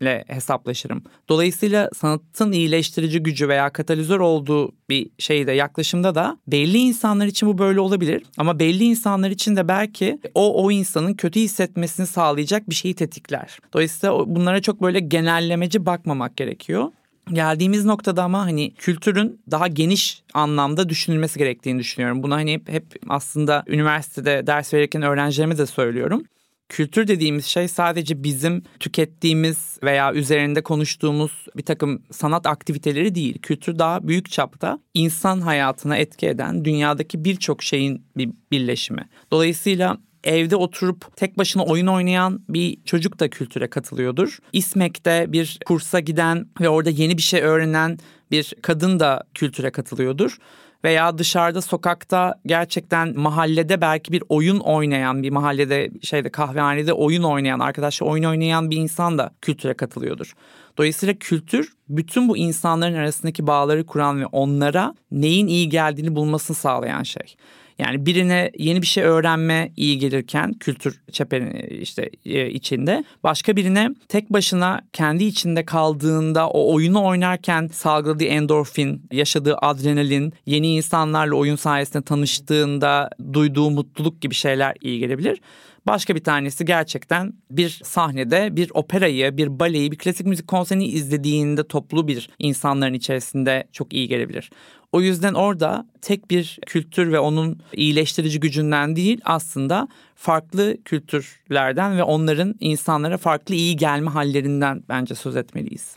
kendimle 0.01 0.23
hesaplaşırım. 0.27 1.03
Dolayısıyla 1.29 1.89
sanatın 1.95 2.51
iyileştirici 2.51 3.23
gücü 3.23 3.47
veya 3.47 3.69
katalizör 3.69 4.19
olduğu 4.19 4.71
bir 4.89 5.09
şeyde 5.19 5.51
yaklaşımda 5.51 6.15
da 6.15 6.37
belli 6.47 6.77
insanlar 6.77 7.25
için 7.25 7.49
bu 7.49 7.57
böyle 7.57 7.79
olabilir 7.79 8.23
ama 8.37 8.59
belli 8.59 8.83
insanlar 8.83 9.31
için 9.31 9.55
de 9.55 9.67
belki 9.67 10.19
o 10.33 10.63
o 10.63 10.71
insanın 10.71 11.13
kötü 11.13 11.39
hissetmesini 11.39 12.07
sağlayacak 12.07 12.69
bir 12.69 12.75
şeyi 12.75 12.93
tetikler. 12.93 13.59
Dolayısıyla 13.73 14.35
bunlara 14.35 14.61
çok 14.61 14.81
böyle 14.81 14.99
genellemeci 14.99 15.85
bakmamak 15.85 16.37
gerekiyor. 16.37 16.91
Geldiğimiz 17.33 17.85
noktada 17.85 18.23
ama 18.23 18.39
hani 18.39 18.73
kültürün 18.73 19.41
daha 19.51 19.67
geniş 19.67 20.23
anlamda 20.33 20.89
düşünülmesi 20.89 21.39
gerektiğini 21.39 21.79
düşünüyorum. 21.79 22.23
Bunu 22.23 22.35
hani 22.35 22.61
hep 22.67 22.85
aslında 23.09 23.63
üniversitede 23.67 24.47
ders 24.47 24.73
verirken 24.73 25.01
öğrencilerime 25.01 25.57
de 25.57 25.65
söylüyorum. 25.65 26.23
Kültür 26.71 27.07
dediğimiz 27.07 27.45
şey 27.45 27.67
sadece 27.67 28.23
bizim 28.23 28.63
tükettiğimiz 28.79 29.77
veya 29.83 30.13
üzerinde 30.13 30.61
konuştuğumuz 30.61 31.31
bir 31.57 31.63
takım 31.63 32.01
sanat 32.11 32.45
aktiviteleri 32.45 33.15
değil. 33.15 33.39
Kültür 33.41 33.79
daha 33.79 34.07
büyük 34.07 34.31
çapta 34.31 34.79
insan 34.93 35.41
hayatına 35.41 35.97
etki 35.97 36.27
eden 36.27 36.65
dünyadaki 36.65 37.25
birçok 37.25 37.63
şeyin 37.63 38.05
bir 38.17 38.29
birleşimi. 38.51 39.09
Dolayısıyla 39.31 39.97
evde 40.23 40.55
oturup 40.55 41.17
tek 41.17 41.37
başına 41.37 41.65
oyun 41.65 41.87
oynayan 41.87 42.45
bir 42.49 42.77
çocuk 42.85 43.19
da 43.19 43.29
kültüre 43.29 43.69
katılıyordur. 43.69 44.39
İSMEK'te 44.53 45.25
bir 45.27 45.59
kursa 45.65 45.99
giden 45.99 46.47
ve 46.61 46.69
orada 46.69 46.89
yeni 46.89 47.17
bir 47.17 47.21
şey 47.21 47.41
öğrenen 47.41 47.97
bir 48.31 48.53
kadın 48.61 48.99
da 48.99 49.23
kültüre 49.33 49.71
katılıyordur 49.71 50.37
veya 50.83 51.17
dışarıda 51.17 51.61
sokakta 51.61 52.35
gerçekten 52.45 53.19
mahallede 53.19 53.81
belki 53.81 54.11
bir 54.11 54.23
oyun 54.29 54.59
oynayan 54.59 55.23
bir 55.23 55.29
mahallede 55.29 55.91
şeyde 56.01 56.29
kahvehanede 56.29 56.93
oyun 56.93 57.23
oynayan 57.23 57.59
arkadaşlar 57.59 58.07
oyun 58.07 58.23
oynayan 58.23 58.69
bir 58.71 58.77
insan 58.77 59.17
da 59.17 59.31
kültüre 59.41 59.73
katılıyordur. 59.73 60.33
Dolayısıyla 60.77 61.13
kültür 61.13 61.73
bütün 61.89 62.29
bu 62.29 62.37
insanların 62.37 62.95
arasındaki 62.95 63.47
bağları 63.47 63.85
kuran 63.85 64.21
ve 64.21 64.25
onlara 64.25 64.95
neyin 65.11 65.47
iyi 65.47 65.69
geldiğini 65.69 66.15
bulmasını 66.15 66.57
sağlayan 66.57 67.03
şey. 67.03 67.35
Yani 67.81 68.05
birine 68.05 68.51
yeni 68.57 68.81
bir 68.81 68.87
şey 68.87 69.03
öğrenme 69.03 69.71
iyi 69.77 69.99
gelirken 69.99 70.53
kültür 70.53 71.01
çeperi 71.11 71.77
işte 71.81 72.09
e, 72.25 72.49
içinde 72.49 73.03
başka 73.23 73.55
birine 73.55 73.89
tek 74.07 74.33
başına 74.33 74.81
kendi 74.93 75.23
içinde 75.23 75.65
kaldığında 75.65 76.49
o 76.49 76.73
oyunu 76.73 77.05
oynarken 77.05 77.67
salgıladığı 77.67 78.23
endorfin, 78.23 79.05
yaşadığı 79.11 79.55
adrenalin, 79.57 80.33
yeni 80.45 80.75
insanlarla 80.75 81.35
oyun 81.35 81.55
sayesinde 81.55 82.03
tanıştığında 82.03 83.09
duyduğu 83.33 83.69
mutluluk 83.69 84.21
gibi 84.21 84.35
şeyler 84.35 84.75
iyi 84.81 84.99
gelebilir. 84.99 85.41
Başka 85.87 86.15
bir 86.15 86.23
tanesi 86.23 86.65
gerçekten 86.65 87.33
bir 87.51 87.81
sahnede 87.83 88.55
bir 88.55 88.71
operayı, 88.73 89.37
bir 89.37 89.59
baleyi, 89.59 89.91
bir 89.91 89.97
klasik 89.97 90.27
müzik 90.27 90.47
konserini 90.47 90.85
izlediğinde 90.85 91.67
toplu 91.67 92.07
bir 92.07 92.29
insanların 92.39 92.93
içerisinde 92.93 93.67
çok 93.71 93.93
iyi 93.93 94.07
gelebilir. 94.07 94.51
O 94.91 95.01
yüzden 95.01 95.33
orada 95.33 95.87
tek 96.01 96.31
bir 96.31 96.59
kültür 96.65 97.11
ve 97.11 97.19
onun 97.19 97.59
iyileştirici 97.73 98.39
gücünden 98.39 98.95
değil 98.95 99.21
aslında 99.25 99.87
farklı 100.15 100.77
kültürlerden 100.85 101.97
ve 101.97 102.03
onların 102.03 102.55
insanlara 102.59 103.17
farklı 103.17 103.55
iyi 103.55 103.75
gelme 103.77 104.09
hallerinden 104.09 104.83
bence 104.89 105.15
söz 105.15 105.35
etmeliyiz. 105.35 105.95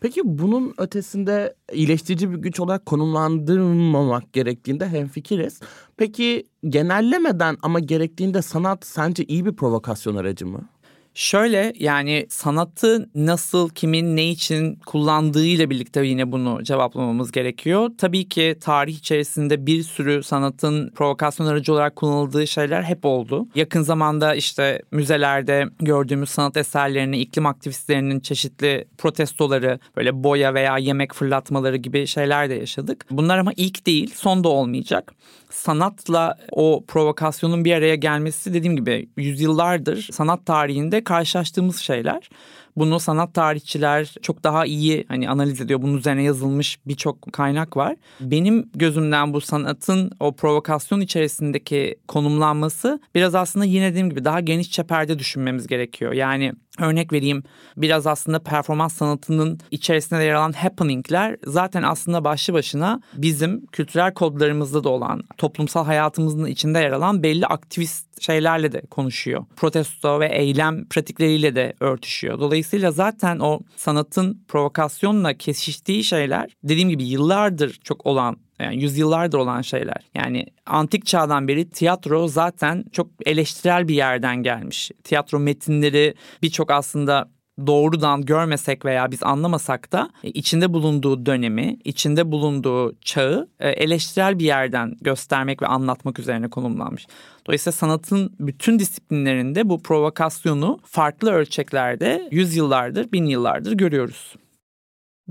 Peki 0.00 0.20
bunun 0.24 0.74
ötesinde 0.78 1.54
iyileştirici 1.72 2.30
bir 2.32 2.36
güç 2.36 2.60
olarak 2.60 2.86
konumlandırmamak 2.86 4.32
gerektiğinde 4.32 4.88
hemfikiriz. 4.88 5.60
Peki 5.96 6.46
genellemeden 6.68 7.56
ama 7.62 7.80
gerektiğinde 7.80 8.42
sanat 8.42 8.86
sence 8.86 9.24
iyi 9.24 9.46
bir 9.46 9.52
provokasyon 9.52 10.16
aracı 10.16 10.46
mı? 10.46 10.68
Şöyle 11.14 11.72
yani 11.78 12.26
sanatı 12.28 13.08
nasıl 13.14 13.68
kimin 13.68 14.16
ne 14.16 14.30
için 14.30 14.74
kullandığıyla 14.86 15.70
birlikte 15.70 16.06
yine 16.06 16.32
bunu 16.32 16.62
cevaplamamız 16.62 17.32
gerekiyor. 17.32 17.90
Tabii 17.98 18.28
ki 18.28 18.56
tarih 18.60 18.98
içerisinde 18.98 19.66
bir 19.66 19.82
sürü 19.82 20.22
sanatın 20.22 20.90
provokasyon 20.90 21.46
aracı 21.46 21.72
olarak 21.72 21.96
kullanıldığı 21.96 22.46
şeyler 22.46 22.82
hep 22.82 23.04
oldu. 23.04 23.48
Yakın 23.54 23.82
zamanda 23.82 24.34
işte 24.34 24.82
müzelerde 24.90 25.64
gördüğümüz 25.78 26.30
sanat 26.30 26.56
eserlerini, 26.56 27.18
iklim 27.18 27.46
aktivistlerinin 27.46 28.20
çeşitli 28.20 28.84
protestoları, 28.98 29.78
böyle 29.96 30.24
boya 30.24 30.54
veya 30.54 30.78
yemek 30.78 31.14
fırlatmaları 31.14 31.76
gibi 31.76 32.06
şeyler 32.06 32.50
de 32.50 32.54
yaşadık. 32.54 33.06
Bunlar 33.10 33.38
ama 33.38 33.52
ilk 33.56 33.86
değil, 33.86 34.14
son 34.16 34.44
da 34.44 34.48
olmayacak 34.48 35.14
sanatla 35.54 36.38
o 36.52 36.84
provokasyonun 36.88 37.64
bir 37.64 37.72
araya 37.72 37.94
gelmesi 37.94 38.54
dediğim 38.54 38.76
gibi 38.76 39.08
yüzyıllardır 39.16 40.08
sanat 40.12 40.46
tarihinde 40.46 41.04
karşılaştığımız 41.04 41.78
şeyler. 41.78 42.30
Bunu 42.76 43.00
sanat 43.00 43.34
tarihçiler 43.34 44.14
çok 44.22 44.44
daha 44.44 44.66
iyi 44.66 45.04
hani 45.08 45.30
analiz 45.30 45.60
ediyor. 45.60 45.82
Bunun 45.82 45.96
üzerine 45.96 46.22
yazılmış 46.22 46.78
birçok 46.86 47.32
kaynak 47.32 47.76
var. 47.76 47.96
Benim 48.20 48.70
gözümden 48.74 49.32
bu 49.34 49.40
sanatın 49.40 50.10
o 50.20 50.36
provokasyon 50.36 51.00
içerisindeki 51.00 51.96
konumlanması 52.08 53.00
biraz 53.14 53.34
aslında 53.34 53.64
yine 53.64 53.90
dediğim 53.90 54.10
gibi 54.10 54.24
daha 54.24 54.40
geniş 54.40 54.70
çeperde 54.70 55.18
düşünmemiz 55.18 55.66
gerekiyor. 55.66 56.12
Yani 56.12 56.52
Örnek 56.78 57.12
vereyim 57.12 57.42
biraz 57.76 58.06
aslında 58.06 58.38
performans 58.38 58.94
sanatının 58.94 59.60
içerisinde 59.70 60.22
yer 60.22 60.34
alan 60.34 60.52
happeningler 60.52 61.36
zaten 61.46 61.82
aslında 61.82 62.24
başlı 62.24 62.52
başına 62.52 63.00
bizim 63.14 63.66
kültürel 63.66 64.14
kodlarımızda 64.14 64.84
da 64.84 64.88
olan 64.88 65.22
toplumsal 65.38 65.84
hayatımızın 65.84 66.46
içinde 66.46 66.78
yer 66.78 66.92
alan 66.92 67.22
belli 67.22 67.46
aktivist 67.46 68.13
şeylerle 68.20 68.72
de 68.72 68.80
konuşuyor. 68.80 69.44
Protesto 69.56 70.20
ve 70.20 70.28
eylem 70.28 70.88
pratikleriyle 70.88 71.54
de 71.54 71.74
örtüşüyor. 71.80 72.40
Dolayısıyla 72.40 72.90
zaten 72.90 73.38
o 73.38 73.60
sanatın 73.76 74.44
provokasyonla 74.48 75.34
kesiştiği 75.34 76.04
şeyler 76.04 76.50
dediğim 76.64 76.88
gibi 76.88 77.04
yıllardır 77.04 77.80
çok 77.84 78.06
olan 78.06 78.36
yani 78.60 78.82
yüzyıllardır 78.82 79.38
olan 79.38 79.62
şeyler. 79.62 80.10
Yani 80.14 80.46
antik 80.66 81.06
çağdan 81.06 81.48
beri 81.48 81.70
tiyatro 81.70 82.28
zaten 82.28 82.84
çok 82.92 83.08
eleştirel 83.26 83.88
bir 83.88 83.94
yerden 83.94 84.42
gelmiş. 84.42 84.90
Tiyatro 85.04 85.38
metinleri 85.38 86.14
birçok 86.42 86.70
aslında 86.70 87.28
doğrudan 87.66 88.22
görmesek 88.22 88.84
veya 88.84 89.10
biz 89.10 89.22
anlamasak 89.22 89.92
da 89.92 90.10
e, 90.24 90.30
içinde 90.30 90.72
bulunduğu 90.72 91.26
dönemi, 91.26 91.78
içinde 91.84 92.32
bulunduğu 92.32 92.94
çağı 93.00 93.48
e, 93.60 93.68
eleştirel 93.68 94.38
bir 94.38 94.44
yerden 94.44 94.96
göstermek 95.00 95.62
ve 95.62 95.66
anlatmak 95.66 96.18
üzerine 96.18 96.48
konumlanmış. 96.48 97.06
Dolayısıyla 97.46 97.72
sanatın 97.72 98.36
bütün 98.40 98.78
disiplinlerinde 98.78 99.68
bu 99.68 99.82
provokasyonu 99.82 100.80
farklı 100.84 101.32
ölçeklerde 101.32 102.28
yüzyıllardır, 102.30 103.12
bin 103.12 103.26
yıllardır 103.26 103.72
görüyoruz. 103.72 104.34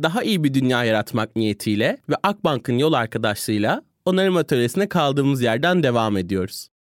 daha 0.04 0.24
iyi 0.24 0.44
bir 0.44 0.54
dünya 0.54 0.84
yaratmak 0.84 1.36
niyetiyle 1.36 1.98
ve 2.10 2.16
Akbank'ın 2.24 2.78
yol 2.78 2.94
arkadaşlığıyla 2.94 3.82
onarım 4.06 4.38
atölyesine 4.38 4.90
kaldığımız 4.90 5.42
yerden 5.42 5.84
devam 5.84 6.18
ediyoruz. 6.18 6.73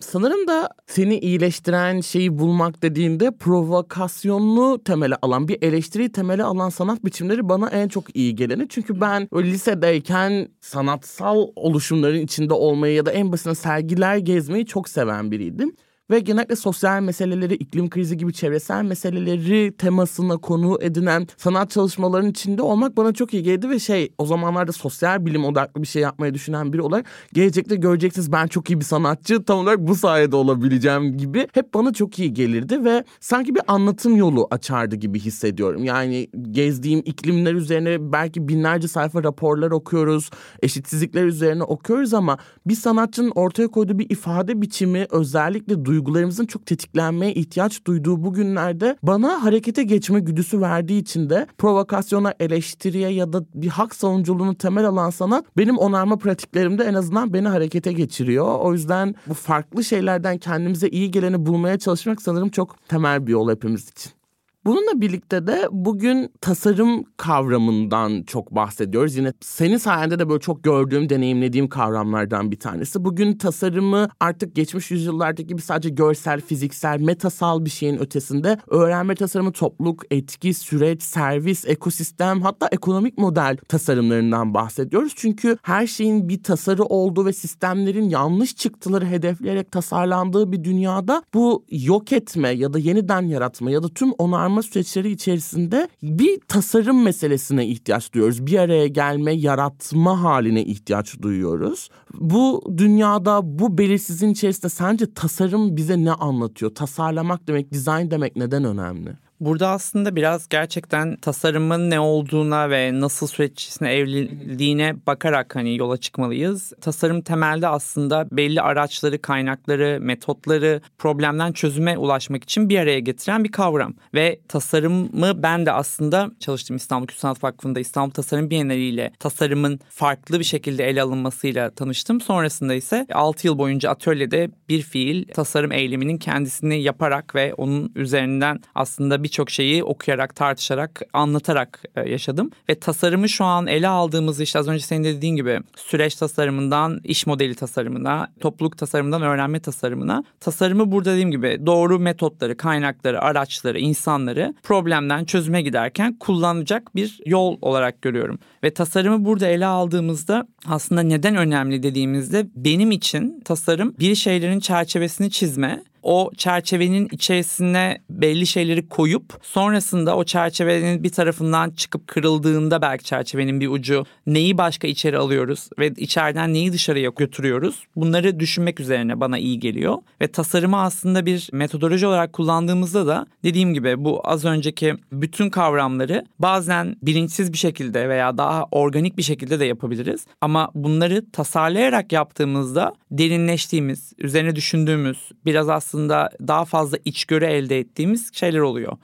Sanırım 0.00 0.46
da 0.48 0.68
seni 0.86 1.18
iyileştiren 1.18 2.00
şeyi 2.00 2.38
bulmak 2.38 2.82
dediğinde 2.82 3.30
provokasyonlu 3.30 4.84
temele 4.84 5.14
alan 5.22 5.48
bir 5.48 5.62
eleştiri 5.62 6.12
temele 6.12 6.44
alan 6.44 6.68
sanat 6.68 7.04
biçimleri 7.04 7.48
bana 7.48 7.68
en 7.70 7.88
çok 7.88 8.16
iyi 8.16 8.34
geleni. 8.34 8.66
Çünkü 8.68 9.00
ben 9.00 9.28
lisedeyken 9.34 10.48
sanatsal 10.60 11.46
oluşumların 11.56 12.20
içinde 12.20 12.54
olmayı 12.54 12.94
ya 12.94 13.06
da 13.06 13.12
en 13.12 13.32
basına 13.32 13.54
sergiler 13.54 14.16
gezmeyi 14.16 14.66
çok 14.66 14.88
seven 14.88 15.30
biriydim. 15.30 15.76
Ve 16.10 16.20
genellikle 16.20 16.56
sosyal 16.56 17.02
meseleleri, 17.02 17.54
iklim 17.54 17.90
krizi 17.90 18.16
gibi 18.16 18.32
çevresel 18.32 18.84
meseleleri 18.84 19.72
temasına 19.78 20.36
konu 20.36 20.78
edinen 20.80 21.26
sanat 21.36 21.70
çalışmalarının 21.70 22.30
içinde 22.30 22.62
olmak 22.62 22.96
bana 22.96 23.12
çok 23.12 23.34
iyi 23.34 23.42
geldi 23.42 23.70
ve 23.70 23.78
şey 23.78 24.12
o 24.18 24.26
zamanlarda 24.26 24.72
sosyal 24.72 25.26
bilim 25.26 25.44
odaklı 25.44 25.82
bir 25.82 25.86
şey 25.86 26.02
yapmayı 26.02 26.34
düşünen 26.34 26.72
biri 26.72 26.82
olarak 26.82 27.06
gelecekte 27.32 27.76
göreceksiniz 27.76 28.32
ben 28.32 28.46
çok 28.46 28.70
iyi 28.70 28.80
bir 28.80 28.84
sanatçı 28.84 29.44
tam 29.44 29.58
olarak 29.58 29.78
bu 29.78 29.94
sayede 29.94 30.36
olabileceğim 30.36 31.16
gibi 31.16 31.48
hep 31.52 31.74
bana 31.74 31.92
çok 31.92 32.18
iyi 32.18 32.34
gelirdi 32.34 32.84
ve 32.84 33.04
sanki 33.20 33.54
bir 33.54 33.62
anlatım 33.68 34.16
yolu 34.16 34.48
açardı 34.50 34.96
gibi 34.96 35.20
hissediyorum. 35.20 35.84
Yani 35.84 36.28
gezdiğim 36.50 37.02
iklimler 37.04 37.54
üzerine 37.54 38.12
belki 38.12 38.48
binlerce 38.48 38.88
sayfa 38.88 39.24
raporlar 39.24 39.70
okuyoruz, 39.70 40.30
eşitsizlikler 40.62 41.24
üzerine 41.24 41.62
okuyoruz 41.62 42.14
ama 42.14 42.38
bir 42.66 42.74
sanatçının 42.74 43.32
ortaya 43.34 43.68
koyduğu 43.68 43.98
bir 43.98 44.10
ifade 44.10 44.62
biçimi 44.62 45.06
özellikle 45.10 45.84
duygularımızın 45.94 46.46
çok 46.46 46.66
tetiklenmeye 46.66 47.34
ihtiyaç 47.34 47.84
duyduğu 47.84 48.24
bu 48.24 48.32
günlerde 48.32 48.96
bana 49.02 49.44
harekete 49.44 49.82
geçme 49.82 50.20
güdüsü 50.20 50.60
verdiği 50.60 51.00
için 51.00 51.30
de 51.30 51.46
provokasyona, 51.58 52.34
eleştiriye 52.40 53.08
ya 53.08 53.32
da 53.32 53.44
bir 53.54 53.68
hak 53.68 53.94
savunuculuğunu 53.94 54.54
temel 54.54 54.86
alan 54.86 55.10
sanat 55.10 55.44
benim 55.56 55.78
onarma 55.78 56.18
pratiklerimde 56.18 56.84
en 56.84 56.94
azından 56.94 57.32
beni 57.32 57.48
harekete 57.48 57.92
geçiriyor. 57.92 58.58
O 58.60 58.72
yüzden 58.72 59.14
bu 59.26 59.34
farklı 59.34 59.84
şeylerden 59.84 60.38
kendimize 60.38 60.88
iyi 60.88 61.10
geleni 61.10 61.46
bulmaya 61.46 61.78
çalışmak 61.78 62.22
sanırım 62.22 62.48
çok 62.48 62.88
temel 62.88 63.26
bir 63.26 63.32
yol 63.32 63.50
hepimiz 63.50 63.88
için. 63.88 64.23
Bununla 64.66 65.00
birlikte 65.00 65.46
de 65.46 65.68
bugün 65.70 66.32
tasarım 66.40 67.04
kavramından 67.16 68.22
çok 68.22 68.54
bahsediyoruz. 68.54 69.16
Yine 69.16 69.32
senin 69.40 69.76
sayende 69.76 70.18
de 70.18 70.28
böyle 70.28 70.40
çok 70.40 70.64
gördüğüm, 70.64 71.08
deneyimlediğim 71.08 71.68
kavramlardan 71.68 72.50
bir 72.50 72.58
tanesi. 72.58 73.04
Bugün 73.04 73.38
tasarımı 73.38 74.08
artık 74.20 74.54
geçmiş 74.54 74.90
yüzyıllardaki 74.90 75.46
gibi 75.46 75.62
sadece 75.62 75.88
görsel, 75.88 76.40
fiziksel, 76.40 77.00
metasal 77.00 77.64
bir 77.64 77.70
şeyin 77.70 77.98
ötesinde 77.98 78.58
öğrenme 78.68 79.14
tasarımı 79.14 79.52
topluluk, 79.52 80.02
etki, 80.10 80.54
süreç, 80.54 81.02
servis, 81.02 81.64
ekosistem 81.66 82.42
hatta 82.42 82.68
ekonomik 82.72 83.18
model 83.18 83.56
tasarımlarından 83.68 84.54
bahsediyoruz. 84.54 85.12
Çünkü 85.16 85.56
her 85.62 85.86
şeyin 85.86 86.28
bir 86.28 86.42
tasarı 86.42 86.84
olduğu 86.84 87.26
ve 87.26 87.32
sistemlerin 87.32 88.08
yanlış 88.08 88.56
çıktıları 88.56 89.06
hedefleyerek 89.06 89.72
tasarlandığı 89.72 90.52
bir 90.52 90.64
dünyada 90.64 91.22
bu 91.34 91.64
yok 91.70 92.12
etme 92.12 92.48
ya 92.48 92.72
da 92.72 92.78
yeniden 92.78 93.22
yaratma 93.22 93.70
ya 93.70 93.82
da 93.82 93.88
tüm 93.88 94.12
onarma 94.12 94.53
planlama 94.54 94.62
süreçleri 94.62 95.10
içerisinde 95.10 95.88
bir 96.02 96.40
tasarım 96.48 97.02
meselesine 97.02 97.66
ihtiyaç 97.66 98.12
duyuyoruz. 98.12 98.46
Bir 98.46 98.58
araya 98.58 98.86
gelme, 98.86 99.32
yaratma 99.32 100.22
haline 100.22 100.64
ihtiyaç 100.64 101.22
duyuyoruz. 101.22 101.88
Bu 102.14 102.62
dünyada 102.76 103.40
bu 103.44 103.78
belirsizliğin 103.78 104.32
içerisinde 104.32 104.68
sence 104.68 105.14
tasarım 105.14 105.76
bize 105.76 106.04
ne 106.04 106.12
anlatıyor? 106.12 106.74
Tasarlamak 106.74 107.48
demek, 107.48 107.72
dizayn 107.72 108.10
demek 108.10 108.36
neden 108.36 108.64
önemli? 108.64 109.23
Burada 109.44 109.68
aslında 109.68 110.16
biraz 110.16 110.48
gerçekten 110.48 111.16
tasarımın 111.16 111.90
ne 111.90 112.00
olduğuna 112.00 112.70
ve 112.70 113.00
nasıl 113.00 113.26
süreç 113.26 113.52
içerisinde 113.52 113.96
evrildiğine 113.96 114.96
bakarak 115.06 115.56
hani 115.56 115.76
yola 115.76 115.96
çıkmalıyız. 115.96 116.72
Tasarım 116.80 117.22
temelde 117.22 117.68
aslında 117.68 118.28
belli 118.32 118.60
araçları, 118.60 119.22
kaynakları, 119.22 119.98
metotları 120.00 120.80
problemden 120.98 121.52
çözüme 121.52 121.98
ulaşmak 121.98 122.44
için 122.44 122.68
bir 122.68 122.78
araya 122.78 123.00
getiren 123.00 123.44
bir 123.44 123.52
kavram. 123.52 123.94
Ve 124.14 124.40
tasarımı 124.48 125.42
ben 125.42 125.66
de 125.66 125.72
aslında 125.72 126.30
çalıştığım 126.40 126.76
İstanbul 126.76 127.06
Kültür 127.06 127.20
Sanat 127.20 127.44
Vakfı'nda 127.44 127.80
İstanbul 127.80 128.12
Tasarım 128.12 128.50
Bienali 128.50 128.84
ile 128.84 129.12
tasarımın 129.18 129.80
farklı 129.88 130.38
bir 130.38 130.44
şekilde 130.44 130.84
ele 130.88 131.02
alınmasıyla 131.02 131.70
tanıştım. 131.70 132.20
Sonrasında 132.20 132.74
ise 132.74 133.06
6 133.12 133.46
yıl 133.46 133.58
boyunca 133.58 133.90
atölyede 133.90 134.50
bir 134.68 134.82
fiil 134.82 135.28
tasarım 135.28 135.72
eyleminin 135.72 136.18
kendisini 136.18 136.82
yaparak 136.82 137.34
ve 137.34 137.54
onun 137.54 137.92
üzerinden 137.94 138.60
aslında 138.74 139.22
birçok 139.34 139.50
şeyi 139.50 139.84
okuyarak, 139.84 140.34
tartışarak, 140.34 141.02
anlatarak 141.12 141.82
e, 141.96 142.10
yaşadım. 142.10 142.50
Ve 142.68 142.74
tasarımı 142.74 143.28
şu 143.28 143.44
an 143.44 143.66
ele 143.66 143.88
aldığımız 143.88 144.40
işte 144.40 144.58
az 144.58 144.68
önce 144.68 144.84
senin 144.84 145.04
dediğin 145.04 145.36
gibi 145.36 145.60
süreç 145.76 146.14
tasarımından 146.14 147.00
iş 147.04 147.26
modeli 147.26 147.54
tasarımına, 147.54 148.28
topluluk 148.40 148.78
tasarımından 148.78 149.22
öğrenme 149.22 149.60
tasarımına. 149.60 150.24
Tasarımı 150.40 150.92
burada 150.92 151.12
dediğim 151.12 151.30
gibi 151.30 151.60
doğru 151.66 151.98
metotları, 151.98 152.56
kaynakları, 152.56 153.22
araçları, 153.22 153.78
insanları 153.78 154.54
problemden 154.62 155.24
çözüme 155.24 155.62
giderken 155.62 156.16
kullanacak 156.18 156.94
bir 156.94 157.20
yol 157.26 157.58
olarak 157.62 158.02
görüyorum. 158.02 158.38
Ve 158.64 158.74
tasarımı 158.74 159.24
burada 159.24 159.46
ele 159.46 159.66
aldığımızda 159.66 160.46
aslında 160.66 161.00
neden 161.00 161.36
önemli 161.36 161.82
dediğimizde 161.82 162.46
benim 162.56 162.90
için 162.90 163.40
tasarım 163.44 163.94
bir 163.98 164.14
şeylerin 164.14 164.60
çerçevesini 164.60 165.30
çizme 165.30 165.82
o 166.04 166.30
çerçevenin 166.36 167.08
içerisine 167.12 167.98
belli 168.10 168.46
şeyleri 168.46 168.88
koyup 168.88 169.38
sonrasında 169.42 170.16
o 170.16 170.24
çerçevenin 170.24 171.02
bir 171.02 171.12
tarafından 171.12 171.70
çıkıp 171.70 172.08
kırıldığında 172.08 172.82
belki 172.82 173.04
çerçevenin 173.04 173.60
bir 173.60 173.68
ucu 173.68 174.04
neyi 174.26 174.58
başka 174.58 174.88
içeri 174.88 175.18
alıyoruz 175.18 175.68
ve 175.78 175.88
içeriden 175.96 176.54
neyi 176.54 176.72
dışarıya 176.72 177.10
götürüyoruz? 177.16 177.86
Bunları 177.96 178.40
düşünmek 178.40 178.80
üzerine 178.80 179.20
bana 179.20 179.38
iyi 179.38 179.58
geliyor. 179.58 179.98
Ve 180.20 180.28
tasarımı 180.28 180.80
aslında 180.80 181.26
bir 181.26 181.48
metodoloji 181.52 182.06
olarak 182.06 182.32
kullandığımızda 182.32 183.06
da 183.06 183.26
dediğim 183.44 183.74
gibi 183.74 184.04
bu 184.04 184.20
az 184.24 184.44
önceki 184.44 184.94
bütün 185.12 185.50
kavramları 185.50 186.26
bazen 186.38 186.96
bilinçsiz 187.02 187.52
bir 187.52 187.58
şekilde 187.58 188.08
veya 188.08 188.38
daha 188.38 188.64
organik 188.70 189.16
bir 189.16 189.22
şekilde 189.22 189.60
de 189.60 189.64
yapabiliriz. 189.64 190.26
Ama 190.40 190.70
bunları 190.74 191.30
tasarlayarak 191.30 192.12
yaptığımızda 192.12 192.94
derinleştiğimiz, 193.18 194.12
üzerine 194.18 194.56
düşündüğümüz, 194.56 195.18
biraz 195.46 195.68
aslında 195.68 196.30
daha 196.48 196.64
fazla 196.64 196.98
içgörü 197.04 197.44
elde 197.44 197.78
ettiğimiz 197.78 198.34
şeyler 198.34 198.58
oluyor. 198.58 198.96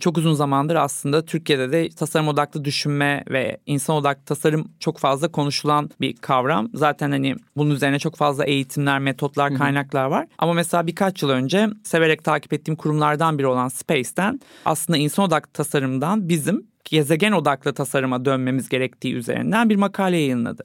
Çok 0.00 0.18
uzun 0.18 0.34
zamandır 0.34 0.74
aslında 0.74 1.24
Türkiye'de 1.24 1.72
de 1.72 1.88
tasarım 1.88 2.28
odaklı 2.28 2.64
düşünme 2.64 3.24
ve 3.30 3.58
insan 3.66 3.96
odaklı 3.96 4.24
tasarım 4.24 4.68
çok 4.80 4.98
fazla 4.98 5.28
konuşulan 5.28 5.90
bir 6.00 6.16
kavram. 6.16 6.70
Zaten 6.74 7.10
hani 7.10 7.36
bunun 7.56 7.70
üzerine 7.70 7.98
çok 7.98 8.16
fazla 8.16 8.44
eğitimler, 8.44 8.98
metotlar, 8.98 9.54
kaynaklar 9.54 10.04
var. 10.04 10.26
Ama 10.38 10.52
mesela 10.52 10.86
birkaç 10.86 11.22
yıl 11.22 11.30
önce 11.30 11.68
severek 11.84 12.24
takip 12.24 12.52
ettiğim 12.52 12.76
kurumlardan 12.76 13.38
biri 13.38 13.46
olan 13.46 13.68
Space'ten 13.68 14.40
aslında 14.64 14.96
insan 14.96 15.24
odaklı 15.24 15.52
tasarımdan 15.52 16.28
bizim 16.28 16.66
gezegen 16.84 17.32
odaklı 17.32 17.74
tasarıma 17.74 18.24
dönmemiz 18.24 18.68
gerektiği 18.68 19.14
üzerinden 19.14 19.70
bir 19.70 19.76
makale 19.76 20.16
yayınladı. 20.16 20.64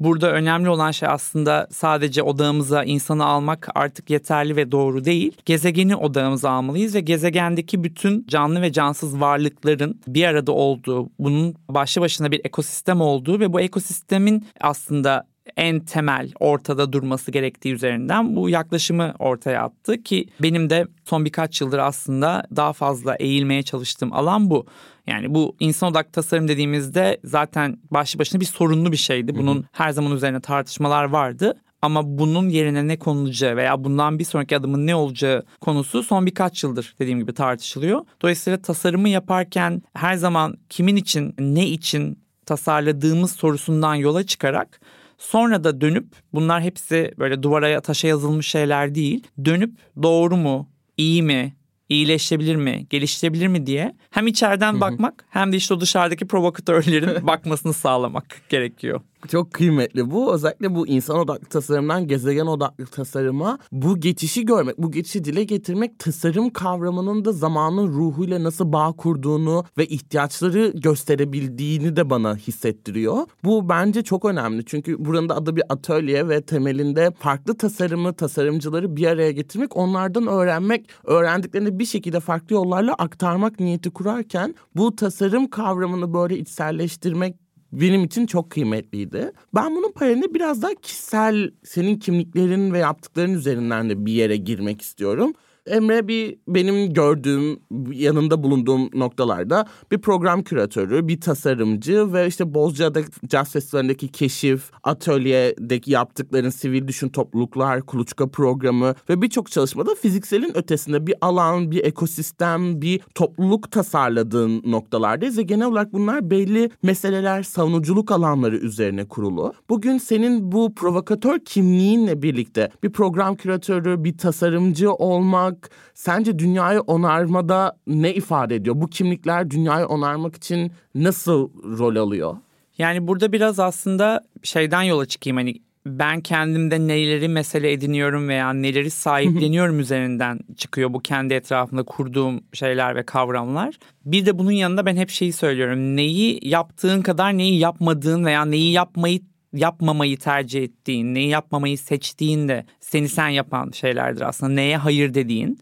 Burada 0.00 0.32
önemli 0.32 0.68
olan 0.68 0.90
şey 0.90 1.08
aslında 1.08 1.68
sadece 1.70 2.22
odağımıza 2.22 2.84
insanı 2.84 3.24
almak 3.24 3.68
artık 3.74 4.10
yeterli 4.10 4.56
ve 4.56 4.72
doğru 4.72 5.04
değil. 5.04 5.32
Gezegeni 5.44 5.96
odağımıza 5.96 6.50
almalıyız 6.50 6.94
ve 6.94 7.00
gezegendeki 7.00 7.84
bütün 7.84 8.26
canlı 8.26 8.62
ve 8.62 8.72
cansız 8.72 9.20
varlıkların 9.20 10.00
bir 10.06 10.24
arada 10.24 10.52
olduğu, 10.52 11.10
bunun 11.18 11.54
başlı 11.68 12.00
başına 12.00 12.30
bir 12.30 12.40
ekosistem 12.44 13.00
olduğu 13.00 13.40
ve 13.40 13.52
bu 13.52 13.60
ekosistemin 13.60 14.46
aslında 14.60 15.26
en 15.56 15.80
temel 15.80 16.32
ortada 16.40 16.92
durması 16.92 17.30
gerektiği 17.30 17.74
üzerinden 17.74 18.36
bu 18.36 18.50
yaklaşımı 18.50 19.14
ortaya 19.18 19.62
attı 19.62 20.02
ki 20.02 20.26
benim 20.42 20.70
de 20.70 20.86
son 21.04 21.24
birkaç 21.24 21.60
yıldır 21.60 21.78
aslında 21.78 22.44
daha 22.56 22.72
fazla 22.72 23.14
eğilmeye 23.14 23.62
çalıştığım 23.62 24.12
alan 24.12 24.50
bu. 24.50 24.66
Yani 25.06 25.34
bu 25.34 25.56
insan 25.60 25.90
odaklı 25.90 26.12
tasarım 26.12 26.48
dediğimizde 26.48 27.20
zaten 27.24 27.78
başlı 27.90 28.18
başına 28.18 28.40
bir 28.40 28.46
sorunlu 28.46 28.92
bir 28.92 28.96
şeydi. 28.96 29.34
Bunun 29.34 29.56
hı 29.56 29.60
hı. 29.60 29.64
her 29.72 29.90
zaman 29.90 30.12
üzerine 30.12 30.40
tartışmalar 30.40 31.04
vardı. 31.04 31.60
Ama 31.82 32.18
bunun 32.18 32.48
yerine 32.48 32.88
ne 32.88 32.98
konulacağı 32.98 33.56
veya 33.56 33.84
bundan 33.84 34.18
bir 34.18 34.24
sonraki 34.24 34.56
adımın 34.56 34.86
ne 34.86 34.94
olacağı 34.94 35.44
konusu 35.60 36.02
son 36.02 36.26
birkaç 36.26 36.64
yıldır 36.64 36.94
dediğim 36.98 37.18
gibi 37.18 37.34
tartışılıyor. 37.34 38.04
Dolayısıyla 38.22 38.62
tasarımı 38.62 39.08
yaparken 39.08 39.82
her 39.94 40.14
zaman 40.14 40.56
kimin 40.68 40.96
için, 40.96 41.34
ne 41.38 41.66
için 41.66 42.18
tasarladığımız 42.46 43.32
sorusundan 43.32 43.94
yola 43.94 44.26
çıkarak 44.26 44.80
sonra 45.18 45.64
da 45.64 45.80
dönüp 45.80 46.06
bunlar 46.32 46.62
hepsi 46.62 47.14
böyle 47.18 47.42
duvara 47.42 47.80
taşa 47.80 48.08
yazılmış 48.08 48.48
şeyler 48.48 48.94
değil. 48.94 49.26
Dönüp 49.44 49.78
doğru 50.02 50.36
mu, 50.36 50.68
iyi 50.96 51.22
mi, 51.22 51.54
iyileşebilir 51.88 52.56
mi, 52.56 52.86
geliştirebilir 52.90 53.46
mi 53.46 53.66
diye 53.66 53.96
hem 54.10 54.26
içeriden 54.26 54.80
bakmak 54.80 55.24
hem 55.30 55.52
de 55.52 55.56
işte 55.56 55.74
o 55.74 55.80
dışarıdaki 55.80 56.26
provokatörlerin 56.26 57.26
bakmasını 57.26 57.72
sağlamak 57.72 58.42
gerekiyor. 58.48 59.00
Çok 59.28 59.52
kıymetli 59.52 60.10
bu. 60.10 60.34
Özellikle 60.34 60.74
bu 60.74 60.86
insan 60.86 61.18
odaklı 61.18 61.46
tasarımdan 61.46 62.08
gezegen 62.08 62.46
odaklı 62.46 62.86
tasarıma 62.86 63.58
bu 63.72 64.00
geçişi 64.00 64.44
görmek, 64.44 64.78
bu 64.78 64.90
geçişi 64.90 65.24
dile 65.24 65.44
getirmek 65.44 65.98
tasarım 65.98 66.50
kavramının 66.50 67.24
da 67.24 67.32
zamanın 67.32 67.88
ruhuyla 67.88 68.42
nasıl 68.42 68.72
bağ 68.72 68.92
kurduğunu 68.92 69.64
ve 69.78 69.86
ihtiyaçları 69.86 70.72
gösterebildiğini 70.74 71.96
de 71.96 72.10
bana 72.10 72.36
hissettiriyor. 72.36 73.26
Bu 73.44 73.68
bence 73.68 74.02
çok 74.02 74.24
önemli 74.24 74.64
çünkü 74.64 75.04
buranın 75.04 75.28
da 75.28 75.36
adı 75.36 75.56
bir 75.56 75.62
atölye 75.68 76.28
ve 76.28 76.42
temelinde 76.42 77.10
farklı 77.18 77.56
tasarımı, 77.56 78.14
tasarımcıları 78.14 78.96
bir 78.96 79.06
araya 79.06 79.30
getirmek, 79.30 79.76
onlardan 79.76 80.26
öğrenmek, 80.26 80.88
öğrendiklerini 81.04 81.78
bir 81.78 81.86
şekilde 81.86 82.20
farklı 82.20 82.54
yollarla 82.54 82.94
aktarmak 82.94 83.60
niyeti 83.60 83.90
kurarken 83.90 84.54
bu 84.76 84.96
tasarım 84.96 85.50
kavramını 85.50 86.14
böyle 86.14 86.38
içselleştirmek 86.38 87.43
benim 87.80 88.04
için 88.04 88.26
çok 88.26 88.50
kıymetliydi. 88.50 89.32
Ben 89.54 89.76
bunun 89.76 89.92
paralelinde 89.92 90.34
biraz 90.34 90.62
daha 90.62 90.74
kişisel 90.74 91.50
senin 91.64 91.98
kimliklerin 91.98 92.72
ve 92.72 92.78
yaptıkların 92.78 93.34
üzerinden 93.34 93.90
de 93.90 94.06
bir 94.06 94.12
yere 94.12 94.36
girmek 94.36 94.82
istiyorum. 94.82 95.34
Emre 95.66 96.08
bir 96.08 96.38
benim 96.48 96.92
gördüğüm 96.92 97.60
yanında 97.92 98.42
bulunduğum 98.42 98.90
noktalarda 98.94 99.66
bir 99.92 99.98
program 99.98 100.42
küratörü, 100.42 101.08
bir 101.08 101.20
tasarımcı 101.20 102.12
ve 102.12 102.26
işte 102.26 102.54
Bozcaada 102.54 103.00
Jazz 103.30 103.52
Festivali'ndeki 103.52 104.08
keşif, 104.08 104.70
atölyedeki 104.82 105.90
yaptıkların 105.90 106.50
sivil 106.50 106.88
düşün 106.88 107.08
topluluklar, 107.08 107.82
kuluçka 107.82 108.28
programı 108.28 108.94
ve 109.08 109.22
birçok 109.22 109.50
çalışmada 109.50 109.94
fizikselin 109.94 110.56
ötesinde 110.56 111.06
bir 111.06 111.14
alan, 111.20 111.70
bir 111.70 111.84
ekosistem, 111.84 112.82
bir 112.82 113.00
topluluk 113.14 113.70
tasarladığın 113.70 114.62
noktalardayız 114.66 115.38
ve 115.38 115.42
genel 115.42 115.66
olarak 115.66 115.92
bunlar 115.92 116.30
belli 116.30 116.70
meseleler, 116.82 117.42
savunuculuk 117.42 118.12
alanları 118.12 118.56
üzerine 118.56 119.08
kurulu. 119.08 119.52
Bugün 119.68 119.98
senin 119.98 120.52
bu 120.52 120.74
provokatör 120.74 121.38
kimliğinle 121.38 122.22
birlikte 122.22 122.70
bir 122.82 122.92
program 122.92 123.36
küratörü, 123.36 124.04
bir 124.04 124.18
tasarımcı 124.18 124.92
olmak, 124.92 125.53
olmak 125.54 125.70
sence 125.94 126.38
dünyayı 126.38 126.80
onarmada 126.80 127.76
ne 127.86 128.14
ifade 128.14 128.54
ediyor? 128.54 128.76
Bu 128.80 128.90
kimlikler 128.90 129.50
dünyayı 129.50 129.86
onarmak 129.86 130.36
için 130.36 130.72
nasıl 130.94 131.50
rol 131.78 131.96
alıyor? 131.96 132.36
Yani 132.78 133.06
burada 133.06 133.32
biraz 133.32 133.58
aslında 133.58 134.20
şeyden 134.42 134.82
yola 134.82 135.06
çıkayım 135.06 135.36
hani 135.36 135.54
ben 135.86 136.20
kendimde 136.20 136.78
neleri 136.78 137.28
mesele 137.28 137.72
ediniyorum 137.72 138.28
veya 138.28 138.52
neleri 138.52 138.90
sahipleniyorum 138.90 139.80
üzerinden 139.80 140.38
çıkıyor 140.56 140.92
bu 140.92 141.00
kendi 141.00 141.34
etrafında 141.34 141.82
kurduğum 141.82 142.40
şeyler 142.52 142.96
ve 142.96 143.02
kavramlar. 143.02 143.78
Bir 144.04 144.26
de 144.26 144.38
bunun 144.38 144.52
yanında 144.52 144.86
ben 144.86 144.96
hep 144.96 145.10
şeyi 145.10 145.32
söylüyorum. 145.32 145.96
Neyi 145.96 146.48
yaptığın 146.48 147.02
kadar 147.02 147.32
neyi 147.32 147.58
yapmadığın 147.58 148.24
veya 148.24 148.44
neyi 148.44 148.72
yapmayı 148.72 149.20
yapmamayı 149.54 150.18
tercih 150.18 150.62
ettiğin, 150.62 151.14
neyi 151.14 151.28
yapmamayı 151.28 151.78
seçtiğin 151.78 152.48
de 152.48 152.66
seni 152.80 153.08
sen 153.08 153.28
yapan 153.28 153.70
şeylerdir 153.70 154.20
aslında. 154.20 154.52
Neye 154.52 154.76
hayır 154.76 155.14
dediğin. 155.14 155.58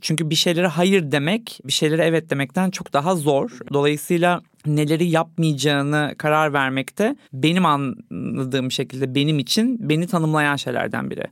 Çünkü 0.00 0.30
bir 0.30 0.34
şeylere 0.34 0.66
hayır 0.66 1.12
demek, 1.12 1.60
bir 1.64 1.72
şeylere 1.72 2.04
evet 2.04 2.30
demekten 2.30 2.70
çok 2.70 2.92
daha 2.92 3.16
zor. 3.16 3.50
Dolayısıyla 3.72 4.40
neleri 4.66 5.08
yapmayacağını 5.08 6.14
karar 6.18 6.52
vermekte 6.52 7.16
benim 7.32 7.66
anladığım 7.66 8.72
şekilde 8.72 9.14
benim 9.14 9.38
için 9.38 9.88
beni 9.88 10.06
tanımlayan 10.06 10.56
şeylerden 10.56 11.10
biri. 11.10 11.24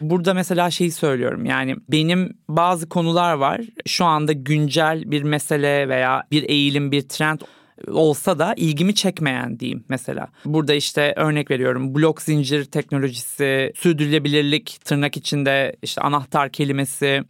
Burada 0.00 0.34
mesela 0.34 0.70
şeyi 0.70 0.92
söylüyorum 0.92 1.44
yani 1.44 1.76
benim 1.88 2.38
bazı 2.48 2.88
konular 2.88 3.34
var 3.34 3.60
şu 3.86 4.04
anda 4.04 4.32
güncel 4.32 5.10
bir 5.10 5.22
mesele 5.22 5.88
veya 5.88 6.22
bir 6.30 6.42
eğilim 6.42 6.92
bir 6.92 7.02
trend 7.02 7.40
olsa 7.88 8.38
da 8.38 8.54
ilgimi 8.56 8.94
çekmeyen 8.94 9.60
diyeyim 9.60 9.84
mesela. 9.88 10.28
Burada 10.44 10.74
işte 10.74 11.14
örnek 11.16 11.50
veriyorum 11.50 11.94
blok 11.94 12.22
zincir 12.22 12.64
teknolojisi, 12.64 13.72
sürdürülebilirlik 13.76 14.78
tırnak 14.84 15.16
içinde 15.16 15.76
işte 15.82 16.00
anahtar 16.00 16.52
kelimesi, 16.52 17.24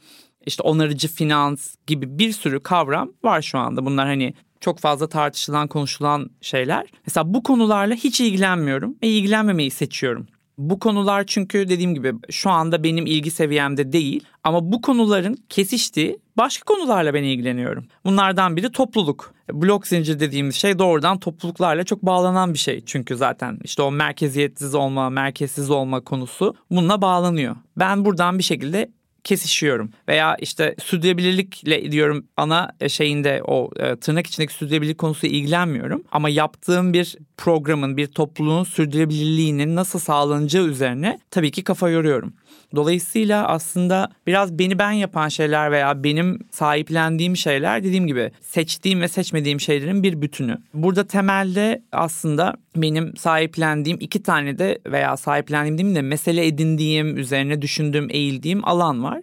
işte 0.47 0.63
onarıcı 0.63 1.09
finans 1.09 1.75
gibi 1.87 2.19
bir 2.19 2.33
sürü 2.33 2.63
kavram 2.63 3.13
var 3.25 3.43
şu 3.43 3.59
anda. 3.59 3.87
Bunlar 3.87 4.07
hani 4.07 4.35
çok 4.61 4.79
fazla 4.79 5.09
tartışılan, 5.09 5.69
konuşulan 5.69 6.31
şeyler. 6.41 6.87
Mesela 7.07 7.35
bu 7.35 7.43
konularla 7.43 7.95
hiç 7.95 8.21
ilgilenmiyorum 8.21 8.97
ve 9.03 9.09
ilgilenmemeyi 9.09 9.71
seçiyorum. 9.71 10.27
Bu 10.61 10.79
konular 10.79 11.25
çünkü 11.27 11.69
dediğim 11.69 11.95
gibi 11.95 12.15
şu 12.31 12.51
anda 12.51 12.83
benim 12.83 13.07
ilgi 13.07 13.31
seviyemde 13.31 13.93
değil 13.93 14.25
ama 14.45 14.73
bu 14.73 14.81
konuların 14.81 15.39
kesiştiği 15.49 16.19
başka 16.37 16.65
konularla 16.65 17.15
ben 17.15 17.23
ilgileniyorum. 17.23 17.87
Bunlardan 18.05 18.57
biri 18.57 18.73
topluluk. 18.73 19.35
Blok 19.53 19.87
zincir 19.87 20.21
dediğimiz 20.21 20.55
şey 20.55 20.79
doğrudan 20.79 21.19
topluluklarla 21.19 21.85
çok 21.85 22.03
bağlanan 22.03 22.55
bir 22.55 22.59
şey. 22.59 22.83
Çünkü 22.87 23.17
zaten 23.17 23.59
işte 23.65 23.83
o 23.83 23.91
merkeziyetsiz 23.91 24.75
olma, 24.75 25.11
merkezsiz 25.11 25.71
olma 25.71 26.01
konusu 26.01 26.55
bununla 26.71 27.03
bağlanıyor. 27.03 27.57
Ben 27.77 28.05
buradan 28.05 28.39
bir 28.39 28.45
şekilde 28.45 28.91
kesişiyorum. 29.25 29.91
Veya 30.09 30.37
işte 30.41 30.75
sürdürülebilirlikle 30.83 31.93
diyorum 31.93 32.27
ana 32.37 32.73
e, 32.81 32.89
şeyinde 32.89 33.43
o 33.45 33.71
e, 33.77 33.97
tırnak 33.97 34.27
içindeki 34.27 34.53
sürdürülebilirlik 34.53 34.99
konusu 34.99 35.27
ilgilenmiyorum. 35.27 36.05
Ama 36.13 36.29
yaptığım 36.29 36.93
bir 36.93 37.17
programın, 37.37 37.97
bir 37.97 38.07
topluluğun 38.07 38.65
sürdürülebilirliğinin 38.65 39.77
nasıl 39.77 39.99
sağlanacağı 39.99 40.67
üzerine 40.67 41.19
tabii 41.31 41.51
ki 41.51 41.65
kafa 41.65 41.89
yoruyorum. 41.89 42.33
Dolayısıyla 42.75 43.49
aslında 43.49 44.09
biraz 44.27 44.59
beni 44.59 44.79
ben 44.79 44.91
yapan 44.91 45.29
şeyler 45.29 45.73
veya 45.73 46.05
benim 46.05 46.39
sahiplendiğim 46.51 47.37
şeyler 47.37 47.85
dediğim 47.85 48.07
gibi 48.07 48.33
seçtiğim 48.41 49.01
ve 49.01 49.09
seçmediğim 49.09 49.61
şeylerin 49.61 50.03
bir 50.03 50.23
bütünü. 50.23 50.59
Burada 50.75 51.07
temelde 51.07 51.83
aslında 51.93 52.57
benim 52.77 53.17
sahiplendiğim 53.17 53.99
iki 54.01 54.23
tane 54.23 54.59
de 54.59 54.79
veya 54.87 55.17
sahiplendiğim 55.17 55.95
de 55.95 56.03
mesele 56.03 56.47
edindiğim, 56.47 57.17
üzerine 57.17 57.63
düşündüğüm, 57.63 58.07
eğildiğim 58.11 58.65
alan 58.65 59.05
var. 59.05 59.21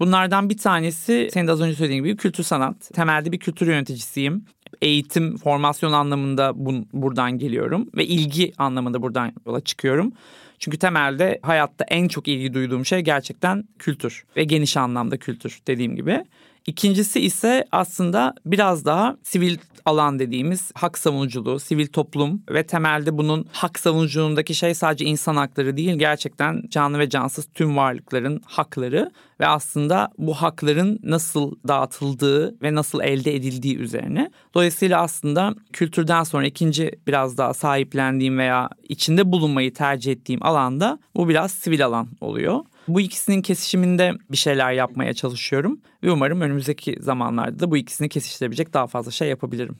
Bunlardan 0.00 0.50
bir 0.50 0.58
tanesi 0.58 1.28
senin 1.32 1.46
de 1.46 1.52
az 1.52 1.60
önce 1.60 1.74
söylediğin 1.74 2.04
gibi 2.04 2.16
kültür 2.16 2.44
sanat. 2.44 2.90
Temelde 2.94 3.32
bir 3.32 3.38
kültür 3.38 3.66
yöneticisiyim. 3.66 4.44
Eğitim, 4.82 5.36
formasyon 5.36 5.92
anlamında 5.92 6.52
bun, 6.66 6.88
buradan 6.92 7.38
geliyorum 7.38 7.90
ve 7.96 8.06
ilgi 8.06 8.52
anlamında 8.58 9.02
buradan 9.02 9.32
yola 9.46 9.60
çıkıyorum. 9.60 10.12
Çünkü 10.60 10.78
temelde 10.78 11.38
hayatta 11.42 11.84
en 11.88 12.08
çok 12.08 12.28
ilgi 12.28 12.54
duyduğum 12.54 12.86
şey 12.86 13.00
gerçekten 13.00 13.64
kültür 13.78 14.24
ve 14.36 14.44
geniş 14.44 14.76
anlamda 14.76 15.16
kültür 15.16 15.60
dediğim 15.66 15.96
gibi. 15.96 16.24
İkincisi 16.66 17.20
ise 17.20 17.64
aslında 17.72 18.34
biraz 18.46 18.84
daha 18.84 19.16
sivil 19.22 19.56
alan 19.84 20.18
dediğimiz 20.18 20.70
hak 20.74 20.98
savunuculuğu, 20.98 21.60
sivil 21.60 21.86
toplum 21.86 22.42
ve 22.50 22.66
temelde 22.66 23.18
bunun 23.18 23.46
hak 23.52 23.78
savunuculuğundaki 23.78 24.54
şey 24.54 24.74
sadece 24.74 25.04
insan 25.04 25.36
hakları 25.36 25.76
değil 25.76 25.94
gerçekten 25.94 26.62
canlı 26.68 26.98
ve 26.98 27.08
cansız 27.08 27.48
tüm 27.54 27.76
varlıkların 27.76 28.42
hakları 28.46 29.10
ve 29.40 29.46
aslında 29.46 30.10
bu 30.18 30.34
hakların 30.34 30.98
nasıl 31.02 31.54
dağıtıldığı 31.68 32.62
ve 32.62 32.74
nasıl 32.74 33.00
elde 33.00 33.34
edildiği 33.34 33.78
üzerine. 33.78 34.30
Dolayısıyla 34.54 35.00
aslında 35.00 35.54
kültürden 35.72 36.22
sonra 36.22 36.46
ikinci 36.46 36.90
biraz 37.06 37.38
daha 37.38 37.54
sahiplendiğim 37.54 38.38
veya 38.38 38.68
içinde 38.88 39.32
bulunmayı 39.32 39.74
tercih 39.74 40.12
ettiğim 40.12 40.42
alanda 40.42 40.98
bu 41.16 41.28
biraz 41.28 41.50
sivil 41.50 41.84
alan 41.84 42.08
oluyor. 42.20 42.60
Bu 42.88 43.00
ikisinin 43.00 43.42
kesişiminde 43.42 44.12
bir 44.30 44.36
şeyler 44.36 44.72
yapmaya 44.72 45.14
çalışıyorum 45.14 45.80
ve 46.02 46.10
umarım 46.10 46.40
önümüzdeki 46.40 46.96
zamanlarda 47.00 47.58
da 47.58 47.70
bu 47.70 47.76
ikisini 47.76 48.08
kesiştirebilecek 48.08 48.74
daha 48.74 48.86
fazla 48.86 49.10
şey 49.10 49.28
yapabilirim. 49.28 49.76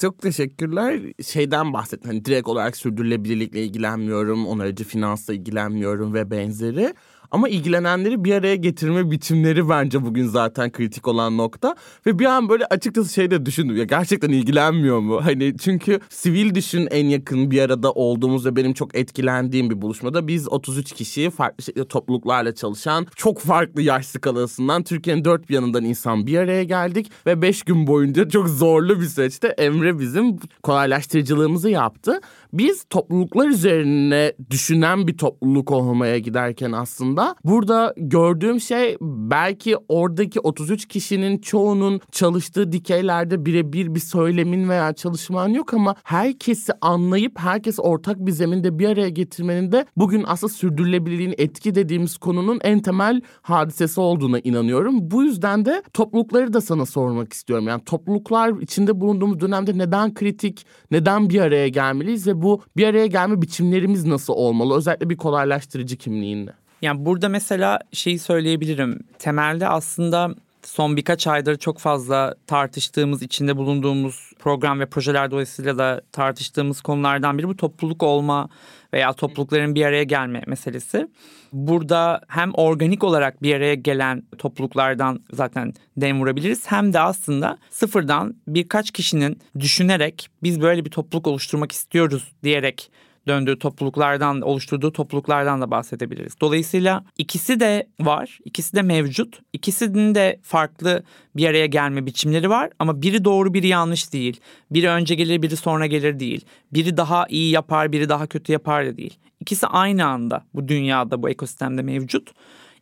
Çok 0.00 0.22
teşekkürler. 0.22 1.00
Şeyden 1.26 1.72
bahsettim. 1.72 2.10
Hani 2.10 2.24
direkt 2.24 2.48
olarak 2.48 2.76
sürdürülebilirlikle 2.76 3.64
ilgilenmiyorum, 3.64 4.46
onarıcı 4.46 4.84
finansla 4.84 5.34
ilgilenmiyorum 5.34 6.14
ve 6.14 6.30
benzeri. 6.30 6.94
Ama 7.32 7.48
ilgilenenleri 7.48 8.24
bir 8.24 8.34
araya 8.34 8.56
getirme 8.56 9.10
biçimleri 9.10 9.68
bence 9.68 10.04
bugün 10.04 10.26
zaten 10.26 10.72
kritik 10.72 11.08
olan 11.08 11.36
nokta. 11.36 11.76
Ve 12.06 12.18
bir 12.18 12.24
an 12.24 12.48
böyle 12.48 12.66
açıkçası 12.66 13.12
şey 13.12 13.30
de 13.30 13.46
düşündüm 13.46 13.76
ya 13.76 13.84
gerçekten 13.84 14.28
ilgilenmiyor 14.28 14.98
mu? 14.98 15.24
Hani 15.24 15.54
çünkü 15.58 16.00
sivil 16.08 16.54
düşün 16.54 16.88
en 16.90 17.06
yakın 17.06 17.50
bir 17.50 17.62
arada 17.62 17.92
olduğumuz 17.92 18.46
ve 18.46 18.56
benim 18.56 18.72
çok 18.72 18.94
etkilendiğim 18.94 19.70
bir 19.70 19.82
buluşmada 19.82 20.28
biz 20.28 20.48
33 20.48 20.92
kişi 20.92 21.30
farklı 21.30 21.64
şekilde 21.64 21.88
topluluklarla 21.88 22.54
çalışan 22.54 23.06
çok 23.16 23.40
farklı 23.40 23.82
yaş 23.82 24.06
skalasından 24.06 24.82
Türkiye'nin 24.82 25.24
dört 25.24 25.48
bir 25.48 25.54
yanından 25.54 25.84
insan 25.84 26.26
bir 26.26 26.38
araya 26.38 26.64
geldik 26.64 27.10
ve 27.26 27.42
beş 27.42 27.62
gün 27.62 27.86
boyunca 27.86 28.28
çok 28.28 28.48
zorlu 28.48 29.00
bir 29.00 29.06
süreçte 29.06 29.48
Emre 29.48 29.98
bizim 29.98 30.38
kolaylaştırıcılığımızı 30.62 31.70
yaptı. 31.70 32.20
Biz 32.52 32.84
topluluklar 32.90 33.48
üzerine 33.48 34.32
düşünen 34.50 35.06
bir 35.06 35.16
topluluk 35.16 35.70
olmaya 35.70 36.18
giderken 36.18 36.72
aslında. 36.72 37.36
Burada 37.44 37.94
gördüğüm 37.96 38.60
şey 38.60 38.96
belki 39.00 39.76
oradaki 39.88 40.40
33 40.40 40.88
kişinin 40.88 41.38
çoğunun 41.38 42.00
çalıştığı 42.12 42.72
dikeylerde 42.72 43.46
birebir 43.46 43.94
bir 43.94 44.00
söylemin 44.00 44.68
veya 44.68 44.92
çalışman 44.92 45.48
yok 45.48 45.74
ama 45.74 45.94
herkesi 46.04 46.72
anlayıp 46.80 47.38
herkes 47.38 47.78
ortak 47.78 48.18
bir 48.18 48.32
zeminde 48.32 48.78
bir 48.78 48.88
araya 48.88 49.08
getirmenin 49.08 49.72
de 49.72 49.86
bugün 49.96 50.24
aslında 50.26 50.52
sürdürülebilirliğin 50.52 51.34
etki 51.38 51.74
dediğimiz 51.74 52.16
konunun 52.16 52.60
en 52.62 52.82
temel 52.82 53.20
hadisesi 53.42 54.00
olduğuna 54.00 54.38
inanıyorum. 54.38 55.10
Bu 55.10 55.22
yüzden 55.22 55.64
de 55.64 55.82
toplulukları 55.92 56.52
da 56.52 56.60
sana 56.60 56.86
sormak 56.86 57.32
istiyorum. 57.32 57.68
Yani 57.68 57.84
topluluklar 57.84 58.60
içinde 58.60 59.00
bulunduğumuz 59.00 59.40
dönemde 59.40 59.78
neden 59.78 60.14
kritik, 60.14 60.66
neden 60.90 61.30
bir 61.30 61.40
araya 61.40 61.68
gelmeliyiz 61.68 62.26
ve 62.26 62.41
bu 62.42 62.62
bir 62.76 62.86
araya 62.86 63.06
gelme 63.06 63.42
biçimlerimiz 63.42 64.04
nasıl 64.04 64.32
olmalı? 64.32 64.76
Özellikle 64.76 65.10
bir 65.10 65.16
kolaylaştırıcı 65.16 65.96
kimliğinde. 65.96 66.52
Yani 66.82 67.04
burada 67.06 67.28
mesela 67.28 67.78
şeyi 67.92 68.18
söyleyebilirim. 68.18 69.00
Temelde 69.18 69.68
aslında 69.68 70.34
son 70.66 70.96
birkaç 70.96 71.26
aydır 71.26 71.58
çok 71.58 71.78
fazla 71.78 72.34
tartıştığımız, 72.46 73.22
içinde 73.22 73.56
bulunduğumuz 73.56 74.32
program 74.38 74.80
ve 74.80 74.86
projeler 74.86 75.30
dolayısıyla 75.30 75.78
da 75.78 76.02
tartıştığımız 76.12 76.80
konulardan 76.80 77.38
biri 77.38 77.48
bu 77.48 77.56
topluluk 77.56 78.02
olma 78.02 78.48
veya 78.92 79.12
toplulukların 79.12 79.74
bir 79.74 79.84
araya 79.84 80.02
gelme 80.02 80.42
meselesi. 80.46 81.08
Burada 81.52 82.20
hem 82.28 82.54
organik 82.54 83.04
olarak 83.04 83.42
bir 83.42 83.54
araya 83.54 83.74
gelen 83.74 84.22
topluluklardan 84.38 85.20
zaten 85.32 85.74
dem 85.96 86.20
vurabiliriz 86.20 86.70
hem 86.70 86.92
de 86.92 87.00
aslında 87.00 87.58
sıfırdan 87.70 88.34
birkaç 88.46 88.90
kişinin 88.90 89.38
düşünerek 89.60 90.28
biz 90.42 90.60
böyle 90.60 90.84
bir 90.84 90.90
topluluk 90.90 91.26
oluşturmak 91.26 91.72
istiyoruz 91.72 92.32
diyerek 92.42 92.90
döndüğü 93.26 93.58
topluluklardan, 93.58 94.40
oluşturduğu 94.40 94.92
topluluklardan 94.92 95.60
da 95.60 95.70
bahsedebiliriz. 95.70 96.40
Dolayısıyla 96.40 97.04
ikisi 97.18 97.60
de 97.60 97.86
var, 98.00 98.38
ikisi 98.44 98.76
de 98.76 98.82
mevcut. 98.82 99.40
İkisinin 99.52 100.14
de 100.14 100.40
farklı 100.42 101.02
bir 101.36 101.46
araya 101.46 101.66
gelme 101.66 102.06
biçimleri 102.06 102.50
var 102.50 102.70
ama 102.78 103.02
biri 103.02 103.24
doğru 103.24 103.54
biri 103.54 103.66
yanlış 103.66 104.12
değil. 104.12 104.40
Biri 104.70 104.88
önce 104.88 105.14
gelir 105.14 105.42
biri 105.42 105.56
sonra 105.56 105.86
gelir 105.86 106.20
değil. 106.20 106.44
Biri 106.72 106.96
daha 106.96 107.26
iyi 107.28 107.50
yapar 107.50 107.92
biri 107.92 108.08
daha 108.08 108.26
kötü 108.26 108.52
yapar 108.52 108.86
da 108.86 108.96
değil. 108.96 109.18
İkisi 109.40 109.66
aynı 109.66 110.06
anda 110.06 110.44
bu 110.54 110.68
dünyada 110.68 111.22
bu 111.22 111.28
ekosistemde 111.30 111.82
mevcut. 111.82 112.30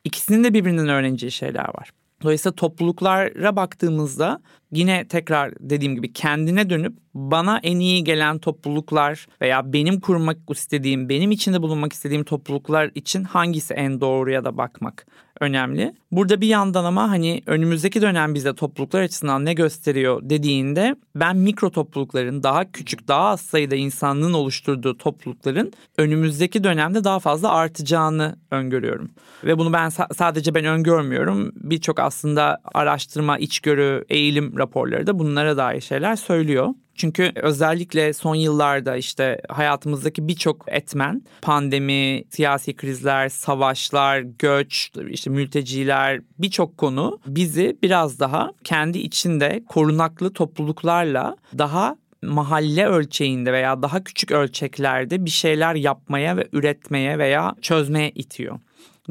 İkisinin 0.05 0.45
de 0.45 0.55
birbirinden 0.55 0.89
öğreneceği 0.89 1.33
şeyler 1.33 1.69
var. 1.69 1.91
Dolayısıyla 2.23 2.55
topluluklara 2.57 3.57
baktığımızda 3.57 4.41
yine 4.73 5.09
tekrar 5.09 5.55
dediğim 5.61 5.95
gibi 5.95 6.13
kendine 6.13 6.71
dönüp 6.71 6.99
bana 7.15 7.61
en 7.63 7.79
iyi 7.79 8.05
gelen 8.05 8.39
topluluklar 8.39 9.27
veya 9.41 9.73
benim 9.73 10.01
kurmak 10.01 10.39
istediğim, 10.51 11.09
benim 11.09 11.31
içinde 11.31 11.63
bulunmak 11.63 11.93
istediğim 11.93 12.25
topluluklar 12.25 12.91
için 12.95 13.25
hangisi 13.25 13.75
en 13.75 14.01
doğruya 14.01 14.45
da 14.45 14.57
bakmak 14.57 15.07
önemli. 15.41 15.95
Burada 16.13 16.41
bir 16.41 16.47
yandan 16.47 16.85
ama 16.85 17.11
hani 17.11 17.43
önümüzdeki 17.47 18.03
dönem 18.03 18.35
bize 18.35 18.55
topluluklar 18.55 19.03
açısından 19.03 19.45
ne 19.45 19.55
gösteriyor 19.55 20.21
dediğinde 20.23 20.97
ben 21.15 21.37
mikro 21.37 21.71
toplulukların 21.71 22.43
daha 22.43 22.73
küçük 22.73 23.09
daha 23.09 23.29
az 23.29 23.41
sayıda 23.41 23.75
insanlığın 23.75 24.33
oluşturduğu 24.33 24.99
toplulukların 24.99 25.73
önümüzdeki 25.99 26.65
dönemde 26.65 27.05
daha 27.05 27.19
fazla 27.19 27.53
artacağını 27.53 28.37
öngörüyorum. 28.51 29.11
Ve 29.45 29.59
bunu 29.59 29.73
ben 29.73 29.89
sadece 29.89 30.55
ben 30.55 30.65
öngörmüyorum. 30.65 31.53
Birçok 31.55 31.99
aslında 31.99 32.59
araştırma, 32.75 33.39
içgörü, 33.39 34.05
eğilim 34.09 34.59
raporları 34.59 35.07
da 35.07 35.19
bunlara 35.19 35.57
dair 35.57 35.81
şeyler 35.81 36.17
söylüyor. 36.17 36.69
Çünkü 37.01 37.33
özellikle 37.35 38.13
son 38.13 38.35
yıllarda 38.35 38.97
işte 38.97 39.41
hayatımızdaki 39.49 40.29
birçok 40.29 40.65
etmen, 40.69 41.23
pandemi, 41.43 42.25
siyasi 42.31 42.77
krizler, 42.77 43.29
savaşlar, 43.29 44.21
göç, 44.21 44.93
işte 45.11 45.31
mülteciler 45.31 46.21
birçok 46.39 46.79
konu 46.79 47.21
bizi 47.27 47.77
biraz 47.83 48.21
daha 48.21 48.53
kendi 48.65 48.99
içinde 48.99 49.65
korunaklı 49.69 50.33
topluluklarla 50.33 51.37
daha 51.59 51.97
mahalle 52.23 52.87
ölçeğinde 52.87 53.53
veya 53.53 53.83
daha 53.83 54.05
küçük 54.05 54.31
ölçeklerde 54.31 55.25
bir 55.25 55.31
şeyler 55.31 55.75
yapmaya 55.75 56.37
ve 56.37 56.49
üretmeye 56.53 57.19
veya 57.19 57.55
çözmeye 57.63 58.11
itiyor. 58.11 58.59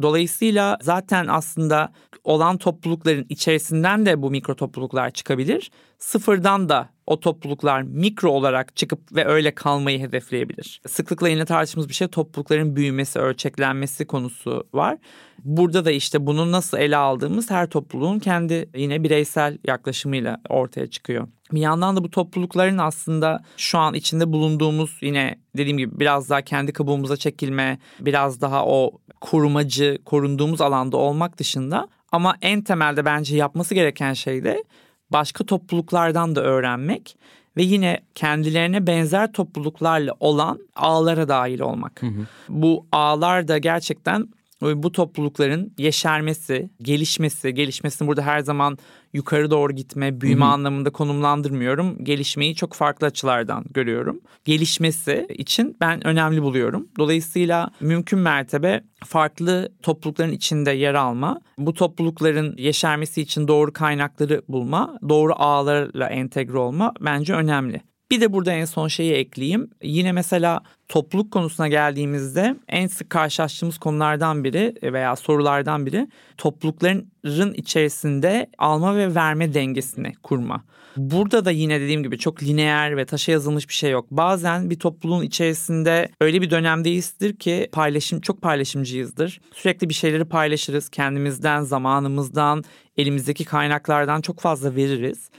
Dolayısıyla 0.02 0.78
zaten 0.82 1.28
aslında 1.28 1.94
olan 2.24 2.58
toplulukların 2.58 3.26
içerisinden 3.30 4.06
de 4.06 4.22
bu 4.22 4.32
mikro 4.32 4.56
topluluklar 4.56 5.12
çıkabilir. 5.12 5.72
Sıfırdan 5.98 6.70
da 6.70 6.90
o 7.10 7.20
topluluklar 7.20 7.82
mikro 7.82 8.30
olarak 8.30 8.76
çıkıp 8.76 9.16
ve 9.16 9.26
öyle 9.26 9.56
kalmayı 9.56 10.00
hedefleyebilir. 10.00 10.82
Sıklıkla 10.88 11.30
yine 11.30 11.46
tartıştığımız 11.46 11.90
bir 11.90 11.94
şey 11.94 12.08
toplulukların 12.08 12.76
büyümesi, 12.76 13.20
ölçeklenmesi 13.20 14.06
konusu 14.06 14.68
var. 14.74 14.98
Burada 15.44 15.86
da 15.86 15.92
işte 15.92 16.26
bunu 16.26 16.52
nasıl 16.52 16.78
ele 16.78 16.98
aldığımız 16.98 17.52
her 17.52 17.70
topluluğun 17.70 18.20
kendi 18.20 18.70
yine 18.76 19.04
bireysel 19.04 19.58
yaklaşımıyla 19.68 20.38
ortaya 20.50 20.88
çıkıyor. 20.88 21.28
Bir 21.52 21.62
yandan 21.62 21.98
da 21.98 22.04
bu 22.04 22.12
toplulukların 22.12 22.78
aslında 22.78 23.40
şu 23.58 23.78
an 23.78 23.94
içinde 23.94 24.32
bulunduğumuz 24.34 24.98
yine 25.02 25.40
dediğim 25.58 25.78
gibi 25.78 26.00
biraz 26.00 26.30
daha 26.30 26.42
kendi 26.42 26.74
kabuğumuza 26.74 27.18
çekilme, 27.18 27.80
biraz 28.00 28.42
daha 28.42 28.66
o 28.66 28.92
korumacı, 29.22 29.98
korunduğumuz 30.06 30.62
alanda 30.62 30.98
olmak 30.98 31.38
dışında 31.38 31.88
ama 32.12 32.36
en 32.42 32.62
temelde 32.62 33.06
bence 33.06 33.36
yapması 33.36 33.76
gereken 33.76 34.14
şey 34.14 34.44
de 34.44 34.64
başka 35.12 35.44
topluluklardan 35.44 36.36
da 36.36 36.42
öğrenmek 36.42 37.18
ve 37.58 37.64
yine 37.64 38.00
kendilerine 38.16 38.88
benzer 38.88 39.34
topluluklarla 39.34 40.14
olan 40.20 40.60
ağlara 40.76 41.28
dahil 41.28 41.60
olmak. 41.60 42.02
Hı 42.02 42.08
hı. 42.08 42.26
Bu 42.50 42.86
ağlar 42.92 43.48
da 43.48 43.58
gerçekten 43.58 44.28
bu 44.62 44.92
toplulukların 44.92 45.74
yeşermesi, 45.78 46.70
gelişmesi, 46.82 47.54
gelişmesini 47.54 48.08
burada 48.08 48.22
her 48.22 48.40
zaman 48.40 48.78
yukarı 49.14 49.52
doğru 49.52 49.74
gitme, 49.74 50.22
büyüme 50.22 50.46
Hı-hı. 50.46 50.54
anlamında 50.54 50.90
konumlandırmıyorum. 50.90 52.04
Gelişmeyi 52.04 52.56
çok 52.56 52.74
farklı 52.74 53.08
açılardan 53.08 53.66
görüyorum. 53.70 54.22
Gelişmesi 54.46 55.28
için 55.30 55.78
ben 55.82 56.08
önemli 56.08 56.42
buluyorum. 56.42 56.88
Dolayısıyla 57.00 57.70
mümkün 57.80 58.20
mertebe 58.20 58.84
farklı 59.06 59.70
toplulukların 59.84 60.32
içinde 60.32 60.72
yer 60.72 60.94
alma, 60.94 61.42
bu 61.58 61.74
toplulukların 61.74 62.58
yeşermesi 62.58 63.22
için 63.22 63.48
doğru 63.48 63.74
kaynakları 63.74 64.42
bulma, 64.48 65.00
doğru 65.10 65.34
ağlarla 65.36 66.10
entegre 66.10 66.58
olma 66.58 66.94
bence 67.02 67.34
önemli. 67.34 67.82
Bir 68.12 68.22
de 68.22 68.34
burada 68.34 68.52
en 68.52 68.66
son 68.66 68.88
şeyi 68.88 69.14
ekleyeyim. 69.14 69.70
Yine 69.84 70.12
mesela 70.12 70.62
topluluk 70.88 71.32
konusuna 71.32 71.68
geldiğimizde 71.68 72.56
en 72.68 72.88
sık 72.88 73.10
karşılaştığımız 73.10 73.78
konulardan 73.78 74.44
biri 74.44 74.76
veya 74.84 75.16
sorulardan 75.16 75.86
biri 75.86 76.08
toplulukların 76.38 77.54
içerisinde 77.54 78.48
alma 78.58 78.96
ve 78.96 79.16
verme 79.16 79.54
dengesini 79.54 80.14
kurma. 80.24 80.64
Burada 80.98 81.46
da 81.46 81.52
yine 81.52 81.82
dediğim 81.82 82.04
gibi 82.04 82.18
çok 82.18 82.44
lineer 82.44 82.98
ve 82.98 83.06
taşa 83.06 83.32
yazılmış 83.32 83.70
bir 83.70 83.74
şey 83.74 83.92
yok. 83.92 84.06
Bazen 84.12 84.70
bir 84.70 84.80
topluluğun 84.80 85.24
içerisinde 85.24 86.10
öyle 86.22 86.42
bir 86.42 86.50
dönemdeyizdir 86.50 87.36
ki 87.36 87.70
paylaşım 87.72 88.22
çok 88.22 88.42
paylaşımcıyızdır. 88.42 89.42
Sürekli 89.54 89.90
bir 89.90 89.94
şeyleri 89.94 90.26
paylaşırız. 90.26 90.90
Kendimizden, 90.90 91.62
zamanımızdan, 91.62 92.64
elimizdeki 92.98 93.46
kaynaklardan 93.46 94.22
çok 94.22 94.40
fazla 94.40 94.76
veririz. 94.76 95.30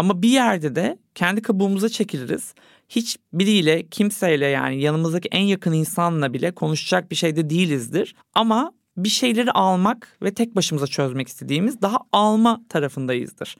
Ama 0.00 0.22
bir 0.22 0.28
yerde 0.28 0.74
de 0.74 0.98
kendi 1.14 1.42
kabuğumuza 1.42 1.88
çekiliriz. 1.88 2.54
Hiç 2.88 3.16
biriyle, 3.32 3.86
kimseyle 3.88 4.46
yani 4.46 4.80
yanımızdaki 4.80 5.28
en 5.32 5.42
yakın 5.42 5.72
insanla 5.72 6.32
bile 6.32 6.50
konuşacak 6.50 7.10
bir 7.10 7.16
şeyde 7.16 7.50
değilizdir. 7.50 8.14
Ama 8.34 8.72
bir 8.96 9.08
şeyleri 9.08 9.52
almak 9.52 10.18
ve 10.22 10.34
tek 10.34 10.56
başımıza 10.56 10.86
çözmek 10.86 11.28
istediğimiz 11.28 11.82
daha 11.82 11.98
alma 12.12 12.60
tarafındayızdır. 12.68 13.56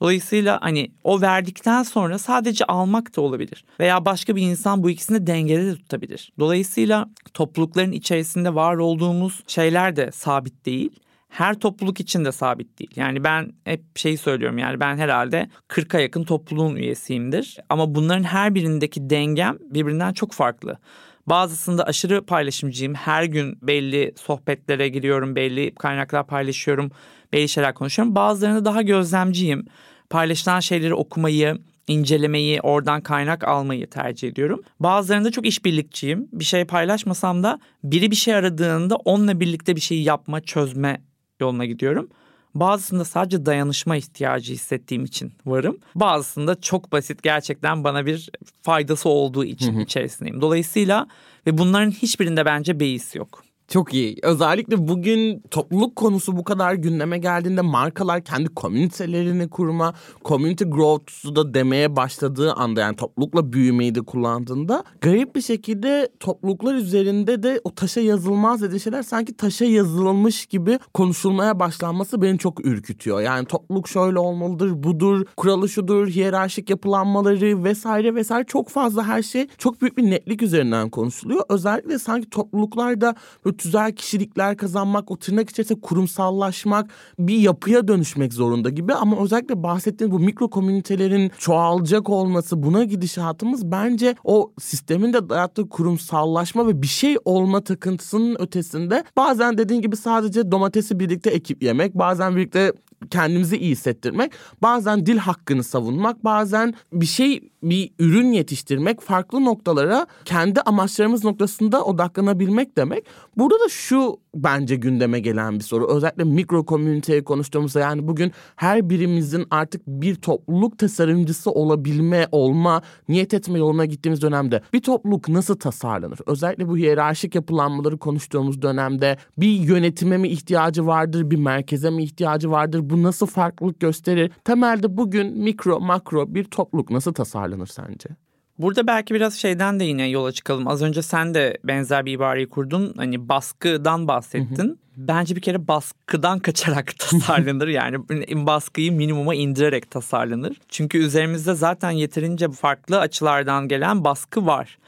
Dolayısıyla 0.00 0.58
hani 0.62 0.92
o 1.04 1.20
verdikten 1.20 1.82
sonra 1.82 2.18
sadece 2.18 2.64
almak 2.64 3.16
da 3.16 3.20
olabilir. 3.20 3.64
Veya 3.80 4.04
başka 4.04 4.36
bir 4.36 4.42
insan 4.42 4.82
bu 4.82 4.90
ikisini 4.90 5.26
dengede 5.26 5.66
de 5.66 5.74
tutabilir. 5.74 6.32
Dolayısıyla 6.38 7.10
toplulukların 7.34 7.92
içerisinde 7.92 8.54
var 8.54 8.76
olduğumuz 8.76 9.42
şeyler 9.46 9.96
de 9.96 10.12
sabit 10.12 10.66
değil 10.66 11.00
her 11.34 11.54
topluluk 11.54 12.00
için 12.00 12.24
de 12.24 12.32
sabit 12.32 12.78
değil. 12.78 12.90
Yani 12.96 13.24
ben 13.24 13.52
hep 13.64 13.98
şeyi 13.98 14.18
söylüyorum 14.18 14.58
yani 14.58 14.80
ben 14.80 14.96
herhalde 14.96 15.48
40'a 15.68 16.00
yakın 16.00 16.24
topluluğun 16.24 16.76
üyesiyimdir. 16.76 17.58
Ama 17.68 17.94
bunların 17.94 18.24
her 18.24 18.54
birindeki 18.54 19.10
dengem 19.10 19.58
birbirinden 19.70 20.12
çok 20.12 20.32
farklı. 20.32 20.78
Bazısında 21.26 21.84
aşırı 21.84 22.26
paylaşımcıyım. 22.26 22.94
Her 22.94 23.24
gün 23.24 23.58
belli 23.62 24.14
sohbetlere 24.16 24.88
giriyorum, 24.88 25.36
belli 25.36 25.74
kaynaklar 25.74 26.26
paylaşıyorum, 26.26 26.90
belli 27.32 27.48
şeyler 27.48 27.74
konuşuyorum. 27.74 28.14
Bazılarında 28.14 28.64
daha 28.64 28.82
gözlemciyim. 28.82 29.66
Paylaşılan 30.10 30.60
şeyleri 30.60 30.94
okumayı, 30.94 31.58
incelemeyi, 31.86 32.60
oradan 32.60 33.00
kaynak 33.00 33.44
almayı 33.44 33.90
tercih 33.90 34.28
ediyorum. 34.28 34.62
Bazılarında 34.80 35.30
çok 35.30 35.46
işbirlikçiyim. 35.46 36.28
Bir 36.32 36.44
şey 36.44 36.64
paylaşmasam 36.64 37.42
da 37.42 37.60
biri 37.84 38.10
bir 38.10 38.16
şey 38.16 38.34
aradığında 38.34 38.96
onunla 38.96 39.40
birlikte 39.40 39.76
bir 39.76 39.80
şeyi 39.80 40.04
yapma, 40.04 40.40
çözme 40.40 41.00
yoluna 41.40 41.64
gidiyorum. 41.64 42.08
Bazısında 42.54 43.04
sadece 43.04 43.46
dayanışma 43.46 43.96
ihtiyacı 43.96 44.52
hissettiğim 44.52 45.04
için 45.04 45.32
varım. 45.46 45.78
Bazısında 45.94 46.60
çok 46.60 46.92
basit 46.92 47.22
gerçekten 47.22 47.84
bana 47.84 48.06
bir 48.06 48.30
faydası 48.62 49.08
olduğu 49.08 49.44
için 49.44 49.78
içerisindeyim. 49.80 50.40
Dolayısıyla 50.40 51.06
ve 51.46 51.58
bunların 51.58 51.90
hiçbirinde 51.90 52.44
bence 52.44 52.80
beis 52.80 53.14
yok. 53.14 53.44
Çok 53.74 53.94
iyi. 53.94 54.16
Özellikle 54.22 54.88
bugün 54.88 55.42
topluluk 55.50 55.96
konusu 55.96 56.36
bu 56.36 56.44
kadar 56.44 56.74
gündeme 56.74 57.18
geldiğinde 57.18 57.60
markalar 57.60 58.24
kendi 58.24 58.48
komünitelerini 58.48 59.48
kurma, 59.48 59.94
community 60.24 60.64
growth'u 60.64 61.36
da 61.36 61.54
demeye 61.54 61.96
başladığı 61.96 62.52
anda 62.52 62.80
yani 62.80 62.96
toplulukla 62.96 63.52
büyümeyi 63.52 63.94
de 63.94 64.02
kullandığında 64.02 64.84
garip 65.00 65.36
bir 65.36 65.40
şekilde 65.40 66.08
topluluklar 66.20 66.74
üzerinde 66.74 67.42
de 67.42 67.60
o 67.64 67.74
taşa 67.74 68.00
yazılmaz 68.00 68.62
dediği 68.62 68.80
şeyler 68.80 69.02
sanki 69.02 69.36
taşa 69.36 69.64
yazılmış 69.64 70.46
gibi 70.46 70.78
konuşulmaya 70.94 71.60
başlanması 71.60 72.22
beni 72.22 72.38
çok 72.38 72.66
ürkütüyor. 72.66 73.20
Yani 73.20 73.46
topluluk 73.46 73.88
şöyle 73.88 74.18
olmalıdır, 74.18 74.82
budur, 74.82 75.26
kuralı 75.36 75.68
şudur, 75.68 76.08
hiyerarşik 76.08 76.70
yapılanmaları 76.70 77.64
vesaire 77.64 78.14
vesaire 78.14 78.44
çok 78.46 78.68
fazla 78.68 79.06
her 79.06 79.22
şey 79.22 79.46
çok 79.58 79.80
büyük 79.80 79.96
bir 79.96 80.10
netlik 80.10 80.42
üzerinden 80.42 80.90
konuşuluyor. 80.90 81.42
Özellikle 81.48 81.98
sanki 81.98 82.30
topluluklarda 82.30 83.14
böyle 83.44 83.63
tüzel 83.64 83.92
kişilikler 83.92 84.56
kazanmak, 84.56 85.10
o 85.10 85.16
tırnak 85.16 85.50
içerisinde 85.50 85.80
kurumsallaşmak, 85.80 86.90
bir 87.18 87.38
yapıya 87.38 87.88
dönüşmek 87.88 88.32
zorunda 88.32 88.70
gibi. 88.70 88.94
Ama 88.94 89.22
özellikle 89.22 89.62
bahsettiğiniz 89.62 90.14
bu 90.16 90.20
mikro 90.20 90.50
komünitelerin 90.50 91.30
çoğalacak 91.38 92.10
olması, 92.10 92.62
buna 92.62 92.84
gidişatımız 92.84 93.70
bence 93.70 94.14
o 94.24 94.52
sistemin 94.60 95.12
de 95.12 95.28
dayattığı 95.28 95.68
kurumsallaşma 95.68 96.66
ve 96.66 96.82
bir 96.82 96.86
şey 96.86 97.16
olma 97.24 97.60
takıntısının 97.60 98.36
ötesinde 98.40 99.04
bazen 99.16 99.58
dediğin 99.58 99.82
gibi 99.82 99.96
sadece 99.96 100.52
domatesi 100.52 101.00
birlikte 101.00 101.30
ekip 101.30 101.62
yemek, 101.62 101.94
bazen 101.94 102.36
birlikte 102.36 102.72
kendimizi 103.10 103.56
iyi 103.56 103.70
hissettirmek, 103.70 104.32
bazen 104.62 105.06
dil 105.06 105.18
hakkını 105.18 105.64
savunmak, 105.64 106.24
bazen 106.24 106.74
bir 106.92 107.06
şey 107.06 107.50
bir 107.62 107.90
ürün 107.98 108.32
yetiştirmek, 108.32 109.00
farklı 109.00 109.44
noktalara 109.44 110.06
kendi 110.24 110.60
amaçlarımız 110.60 111.24
noktasında 111.24 111.84
odaklanabilmek 111.84 112.76
demek. 112.76 113.04
Burada 113.44 113.60
da 113.64 113.68
şu 113.68 114.16
bence 114.34 114.76
gündeme 114.76 115.20
gelen 115.20 115.54
bir 115.54 115.64
soru. 115.64 115.96
Özellikle 115.96 116.24
mikro 116.24 116.64
komüniteyi 116.64 117.24
konuştuğumuzda 117.24 117.80
yani 117.80 118.08
bugün 118.08 118.32
her 118.56 118.90
birimizin 118.90 119.46
artık 119.50 119.86
bir 119.86 120.14
topluluk 120.14 120.78
tasarımcısı 120.78 121.50
olabilme, 121.50 122.26
olma, 122.32 122.82
niyet 123.08 123.34
etme 123.34 123.58
yoluna 123.58 123.84
gittiğimiz 123.84 124.22
dönemde 124.22 124.62
bir 124.72 124.80
topluluk 124.80 125.28
nasıl 125.28 125.56
tasarlanır? 125.56 126.18
Özellikle 126.26 126.68
bu 126.68 126.76
hiyerarşik 126.76 127.34
yapılanmaları 127.34 127.98
konuştuğumuz 127.98 128.62
dönemde 128.62 129.16
bir 129.38 129.50
yönetime 129.50 130.16
mi 130.16 130.28
ihtiyacı 130.28 130.86
vardır, 130.86 131.30
bir 131.30 131.38
merkeze 131.38 131.90
mi 131.90 132.02
ihtiyacı 132.02 132.50
vardır? 132.50 132.90
Bu 132.90 133.02
nasıl 133.02 133.26
farklılık 133.26 133.80
gösterir? 133.80 134.30
Temelde 134.44 134.96
bugün 134.96 135.38
mikro, 135.38 135.80
makro 135.80 136.34
bir 136.34 136.44
topluluk 136.44 136.90
nasıl 136.90 137.14
tasarlanır 137.14 137.66
sence? 137.66 138.08
Burada 138.58 138.86
belki 138.86 139.14
biraz 139.14 139.34
şeyden 139.34 139.80
de 139.80 139.84
yine 139.84 140.08
yola 140.08 140.32
çıkalım. 140.32 140.68
Az 140.68 140.82
önce 140.82 141.02
sen 141.02 141.34
de 141.34 141.58
benzer 141.64 142.06
bir 142.06 142.12
ibareyi 142.12 142.48
kurdun. 142.48 142.94
Hani 142.96 143.28
baskıdan 143.28 144.08
bahsettin. 144.08 144.68
Hı 144.68 144.72
hı. 144.72 144.76
Bence 144.96 145.36
bir 145.36 145.40
kere 145.40 145.68
baskıdan 145.68 146.38
kaçarak 146.40 146.98
tasarlanır. 146.98 147.68
yani 147.68 147.98
baskıyı 148.46 148.92
minimuma 148.92 149.34
indirerek 149.34 149.90
tasarlanır. 149.90 150.56
Çünkü 150.68 150.98
üzerimizde 150.98 151.54
zaten 151.54 151.90
yeterince 151.90 152.50
farklı 152.50 153.00
açılardan 153.00 153.68
gelen 153.68 154.04
baskı 154.04 154.46
var. 154.46 154.78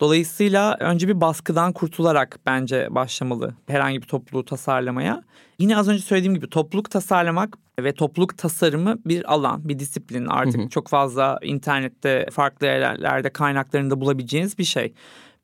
Dolayısıyla 0.00 0.76
önce 0.80 1.08
bir 1.08 1.20
baskıdan 1.20 1.72
kurtularak 1.72 2.38
bence 2.46 2.88
başlamalı 2.90 3.54
herhangi 3.66 4.02
bir 4.02 4.06
topluluğu 4.06 4.44
tasarlamaya. 4.44 5.22
Yine 5.58 5.76
az 5.76 5.88
önce 5.88 6.02
söylediğim 6.02 6.34
gibi 6.34 6.50
topluluk 6.50 6.90
tasarlamak 6.90 7.58
ve 7.80 7.92
topluluk 7.92 8.38
tasarımı 8.38 8.96
bir 9.06 9.32
alan, 9.32 9.68
bir 9.68 9.78
disiplin. 9.78 10.26
Artık 10.26 10.60
hı 10.60 10.64
hı. 10.64 10.68
çok 10.68 10.88
fazla 10.88 11.38
internette 11.42 12.26
farklı 12.32 12.66
yerlerde 12.66 13.30
kaynaklarında 13.30 14.00
bulabileceğiniz 14.00 14.58
bir 14.58 14.64
şey. 14.64 14.94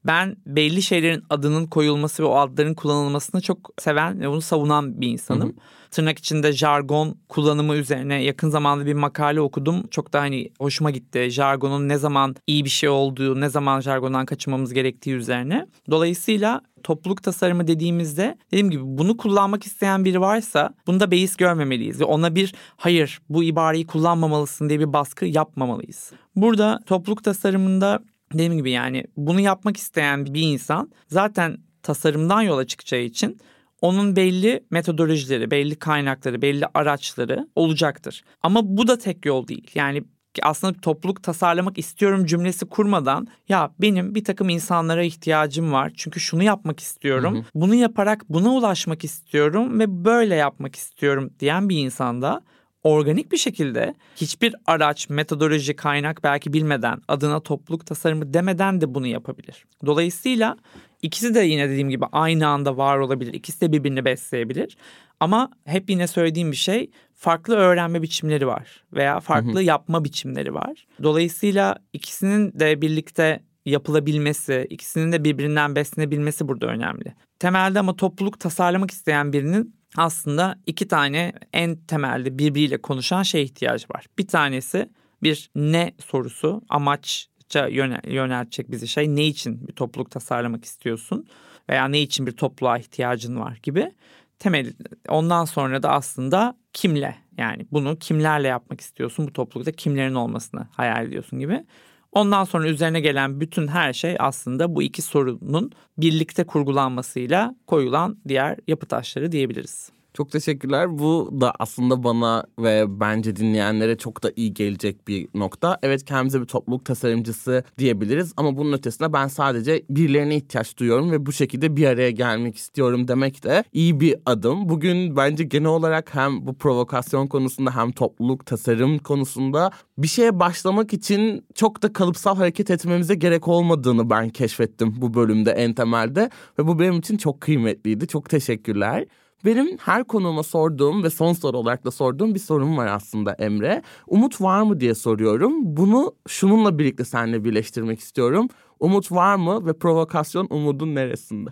Ben 0.07 0.37
belli 0.47 0.83
şeylerin 0.83 1.23
adının 1.31 1.67
koyulması 1.67 2.23
ve 2.23 2.27
o 2.27 2.37
adların 2.37 2.75
kullanılmasını 2.75 3.41
çok 3.41 3.71
seven 3.79 4.21
ve 4.21 4.31
bunu 4.31 4.41
savunan 4.41 5.01
bir 5.01 5.09
insanım. 5.09 5.49
Hı 5.49 5.53
hı. 5.53 5.91
Tırnak 5.91 6.19
içinde 6.19 6.53
jargon 6.53 7.17
kullanımı 7.29 7.75
üzerine 7.75 8.23
yakın 8.23 8.51
zamanda 8.51 8.87
bir 8.87 8.95
makale 8.95 9.41
okudum. 9.41 9.87
Çok 9.91 10.13
da 10.13 10.21
hani 10.21 10.51
hoşuma 10.59 10.91
gitti. 10.91 11.31
Jargonun 11.31 11.89
ne 11.89 11.99
zaman 11.99 12.37
iyi 12.47 12.65
bir 12.65 12.71
şey 12.71 12.89
olduğu, 12.89 13.41
ne 13.41 13.49
zaman 13.49 13.81
jargondan 13.81 14.27
kaçınmamız 14.27 14.73
gerektiği 14.73 15.15
üzerine. 15.15 15.67
Dolayısıyla 15.91 16.61
topluluk 16.83 17.23
tasarımı 17.23 17.67
dediğimizde 17.67 18.39
dediğim 18.47 18.71
gibi 18.71 18.83
bunu 18.85 19.17
kullanmak 19.17 19.67
isteyen 19.67 20.05
biri 20.05 20.21
varsa 20.21 20.75
bunda 20.87 21.11
beis 21.11 21.37
görmemeliyiz 21.37 22.01
ve 22.01 22.05
ona 22.05 22.35
bir 22.35 22.55
hayır 22.77 23.21
bu 23.29 23.45
ibareyi 23.45 23.87
kullanmamalısın 23.87 24.69
diye 24.69 24.81
bir 24.81 24.93
baskı 24.93 25.27
yapmamalıyız. 25.27 26.13
Burada 26.37 26.81
topluluk 26.87 27.25
tasarımında 27.25 28.01
dediğim 28.33 28.57
gibi 28.57 28.71
yani 28.71 29.05
bunu 29.17 29.41
yapmak 29.41 29.77
isteyen 29.77 30.27
bir 30.27 30.43
insan 30.43 30.91
zaten 31.09 31.59
tasarımdan 31.83 32.43
yola 32.43 32.67
çıkacağı 32.67 33.01
için 33.01 33.41
onun 33.81 34.17
belli 34.17 34.65
metodolojileri, 34.71 35.51
belli 35.51 35.77
kaynakları, 35.77 36.43
belli 36.43 36.65
araçları 36.75 37.49
olacaktır. 37.55 38.25
Ama 38.43 38.61
bu 38.65 38.89
da 38.89 38.99
tek 38.99 39.27
yol 39.27 39.49
değil. 39.49 39.71
Yani 39.75 40.05
aslında 40.43 40.81
topluluk 40.81 41.23
tasarlamak 41.23 41.79
istiyorum 41.79 42.27
cümlesi 42.27 42.67
kurmadan 42.67 43.27
ya 43.49 43.71
benim 43.81 44.15
bir 44.15 44.25
takım 44.25 44.49
insanlara 44.49 45.03
ihtiyacım 45.03 45.73
var. 45.73 45.93
Çünkü 45.97 46.21
şunu 46.21 46.43
yapmak 46.43 46.81
istiyorum. 46.81 47.35
Hı 47.35 47.39
hı. 47.39 47.45
Bunu 47.55 47.75
yaparak 47.75 48.25
buna 48.29 48.51
ulaşmak 48.51 49.05
istiyorum 49.05 49.79
ve 49.79 50.05
böyle 50.05 50.35
yapmak 50.35 50.77
istiyorum 50.77 51.31
diyen 51.41 51.69
bir 51.69 51.79
insanda 51.79 52.43
organik 52.83 53.33
bir 53.33 53.37
şekilde 53.37 53.95
hiçbir 54.17 54.55
araç, 54.67 55.09
metodoloji, 55.09 55.77
kaynak 55.77 56.25
belki 56.25 56.53
bilmeden 56.53 57.03
adına 57.09 57.41
topluluk 57.41 57.87
tasarımı 57.87 58.35
demeden 58.35 58.81
de 58.81 58.95
bunu 58.95 59.07
yapabilir. 59.07 59.65
Dolayısıyla 59.87 60.57
ikisi 61.03 61.35
de 61.35 61.41
yine 61.41 61.69
dediğim 61.69 61.91
gibi 61.91 62.05
aynı 62.13 62.49
anda 62.49 62.77
var 62.77 62.99
olabilir. 62.99 63.35
İkisi 63.35 63.61
de 63.61 63.73
birbirini 63.73 64.05
besleyebilir. 64.05 64.77
Ama 65.21 65.51
hep 65.65 65.91
yine 65.91 66.07
söylediğim 66.07 66.53
bir 66.53 66.57
şey 66.57 66.91
farklı 67.15 67.57
öğrenme 67.57 68.03
biçimleri 68.03 68.47
var 68.47 68.85
veya 68.93 69.21
farklı 69.21 69.55
hı 69.55 69.59
hı. 69.59 69.63
yapma 69.63 70.05
biçimleri 70.05 70.55
var. 70.55 70.87
Dolayısıyla 71.03 71.77
ikisinin 71.93 72.53
de 72.53 72.83
birlikte 72.83 73.41
yapılabilmesi, 73.65 74.67
ikisinin 74.71 75.13
de 75.13 75.25
birbirinden 75.25 75.77
beslenebilmesi 75.77 76.49
burada 76.49 76.67
önemli. 76.67 77.15
Temelde 77.39 77.79
ama 77.79 77.97
topluluk 77.97 78.41
tasarlamak 78.41 78.91
isteyen 78.91 79.33
birinin 79.33 79.80
aslında 79.97 80.59
iki 80.67 80.89
tane 80.89 81.33
en 81.53 81.77
temelde 81.77 82.39
birbiriyle 82.39 82.83
konuşan 82.83 83.23
şey 83.23 83.43
ihtiyacı 83.43 83.87
var. 83.95 84.07
Bir 84.19 84.27
tanesi 84.27 84.91
bir 85.23 85.51
ne 85.55 85.93
sorusu, 86.05 86.63
amaçça 86.69 87.67
yönel, 87.69 88.01
yöneltecek 88.07 88.71
bizi 88.71 88.89
şey. 88.89 89.17
Ne 89.17 89.27
için 89.27 89.69
bir 89.69 89.73
topluluk 89.73 90.11
tasarlamak 90.11 90.65
istiyorsun 90.65 91.27
veya 91.69 91.89
ne 91.89 92.01
için 92.01 92.27
bir 92.27 92.33
topluluğa 92.33 92.79
ihtiyacın 92.79 93.41
var 93.41 93.59
gibi. 93.63 93.93
Temel 94.39 94.73
ondan 95.09 95.45
sonra 95.45 95.83
da 95.83 95.91
aslında 95.91 96.57
kimle 96.73 97.17
yani 97.39 97.67
bunu 97.73 97.99
kimlerle 97.99 98.49
yapmak 98.49 98.81
istiyorsun 98.81 99.27
bu 99.27 99.33
toplulukta 99.33 99.73
kimlerin 99.73 100.15
olmasını 100.15 100.67
hayal 100.71 101.07
ediyorsun 101.07 101.39
gibi. 101.39 101.65
Ondan 102.13 102.45
sonra 102.45 102.69
üzerine 102.69 103.01
gelen 103.01 103.41
bütün 103.41 103.69
her 103.69 103.93
şey 103.93 104.17
aslında 104.19 104.75
bu 104.75 104.83
iki 104.83 105.03
sorunun 105.03 105.73
birlikte 105.99 106.45
kurgulanmasıyla 106.45 107.55
koyulan 107.67 108.19
diğer 108.29 108.57
yapı 108.69 108.87
taşları 108.87 109.33
diyebiliriz. 109.33 109.91
Çok 110.15 110.31
teşekkürler. 110.31 110.99
Bu 110.99 111.31
da 111.41 111.53
aslında 111.59 112.05
bana 112.05 112.45
ve 112.59 113.01
bence 113.01 113.37
dinleyenlere 113.37 113.99
çok 113.99 114.23
da 114.23 114.33
iyi 114.37 114.55
gelecek 114.55 115.09
bir 115.09 115.29
nokta. 115.35 115.79
Evet 115.83 116.05
kendimize 116.05 116.41
bir 116.41 116.47
topluluk 116.47 116.85
tasarımcısı 116.85 117.65
diyebiliriz 117.79 118.33
ama 118.37 118.57
bunun 118.57 118.73
ötesinde 118.73 119.13
ben 119.13 119.27
sadece 119.29 119.83
birilerine 119.91 120.37
ihtiyaç 120.37 120.77
duyuyorum 120.79 121.11
ve 121.11 121.27
bu 121.27 121.33
şekilde 121.33 121.77
bir 121.77 121.87
araya 121.87 122.11
gelmek 122.11 122.57
istiyorum 122.57 123.09
demek 123.09 123.45
de 123.45 123.65
iyi 123.73 124.01
bir 124.01 124.17
adım. 124.27 124.69
Bugün 124.69 125.17
bence 125.17 125.45
genel 125.45 125.69
olarak 125.69 126.15
hem 126.15 126.47
bu 126.47 126.55
provokasyon 126.55 127.27
konusunda 127.27 127.77
hem 127.77 127.93
topluluk 127.93 128.47
tasarım 128.47 128.99
konusunda 128.99 129.71
bir 129.99 130.09
şeye 130.09 130.41
başlamak 130.41 130.93
için 130.93 131.45
çok 131.55 131.83
da 131.83 131.93
kalıpsal 131.93 132.37
hareket 132.37 132.71
etmemize 132.71 133.15
gerek 133.15 133.49
olmadığını 133.49 134.11
ben 134.11 134.29
keşfettim 134.29 134.95
bu 134.97 135.15
bölümde 135.15 135.51
en 135.51 135.75
temelde 135.75 136.31
ve 136.59 136.67
bu 136.67 136.79
benim 136.79 136.99
için 136.99 137.17
çok 137.17 137.41
kıymetliydi. 137.41 138.07
Çok 138.07 138.29
teşekkürler. 138.29 139.07
Benim 139.45 139.79
her 139.79 140.05
konuğuma 140.05 140.43
sorduğum 140.43 141.03
ve 141.03 141.11
son 141.11 141.33
soru 141.33 141.57
olarak 141.59 141.85
da 141.85 141.91
sorduğum 141.91 142.35
bir 142.35 142.41
sorum 142.41 142.77
var 142.77 142.87
aslında 142.87 143.33
Emre. 143.33 143.83
Umut 144.07 144.41
var 144.41 144.63
mı 144.63 144.81
diye 144.81 144.95
soruyorum. 144.95 145.53
Bunu 145.77 146.15
şununla 146.29 146.79
birlikte 146.79 147.05
seninle 147.05 147.45
birleştirmek 147.45 148.01
istiyorum. 148.01 148.49
Umut 148.81 149.13
var 149.13 149.37
mı 149.37 149.67
ve 149.67 149.73
provokasyon 149.73 150.47
umudun 150.51 150.95
neresinde? 150.95 151.51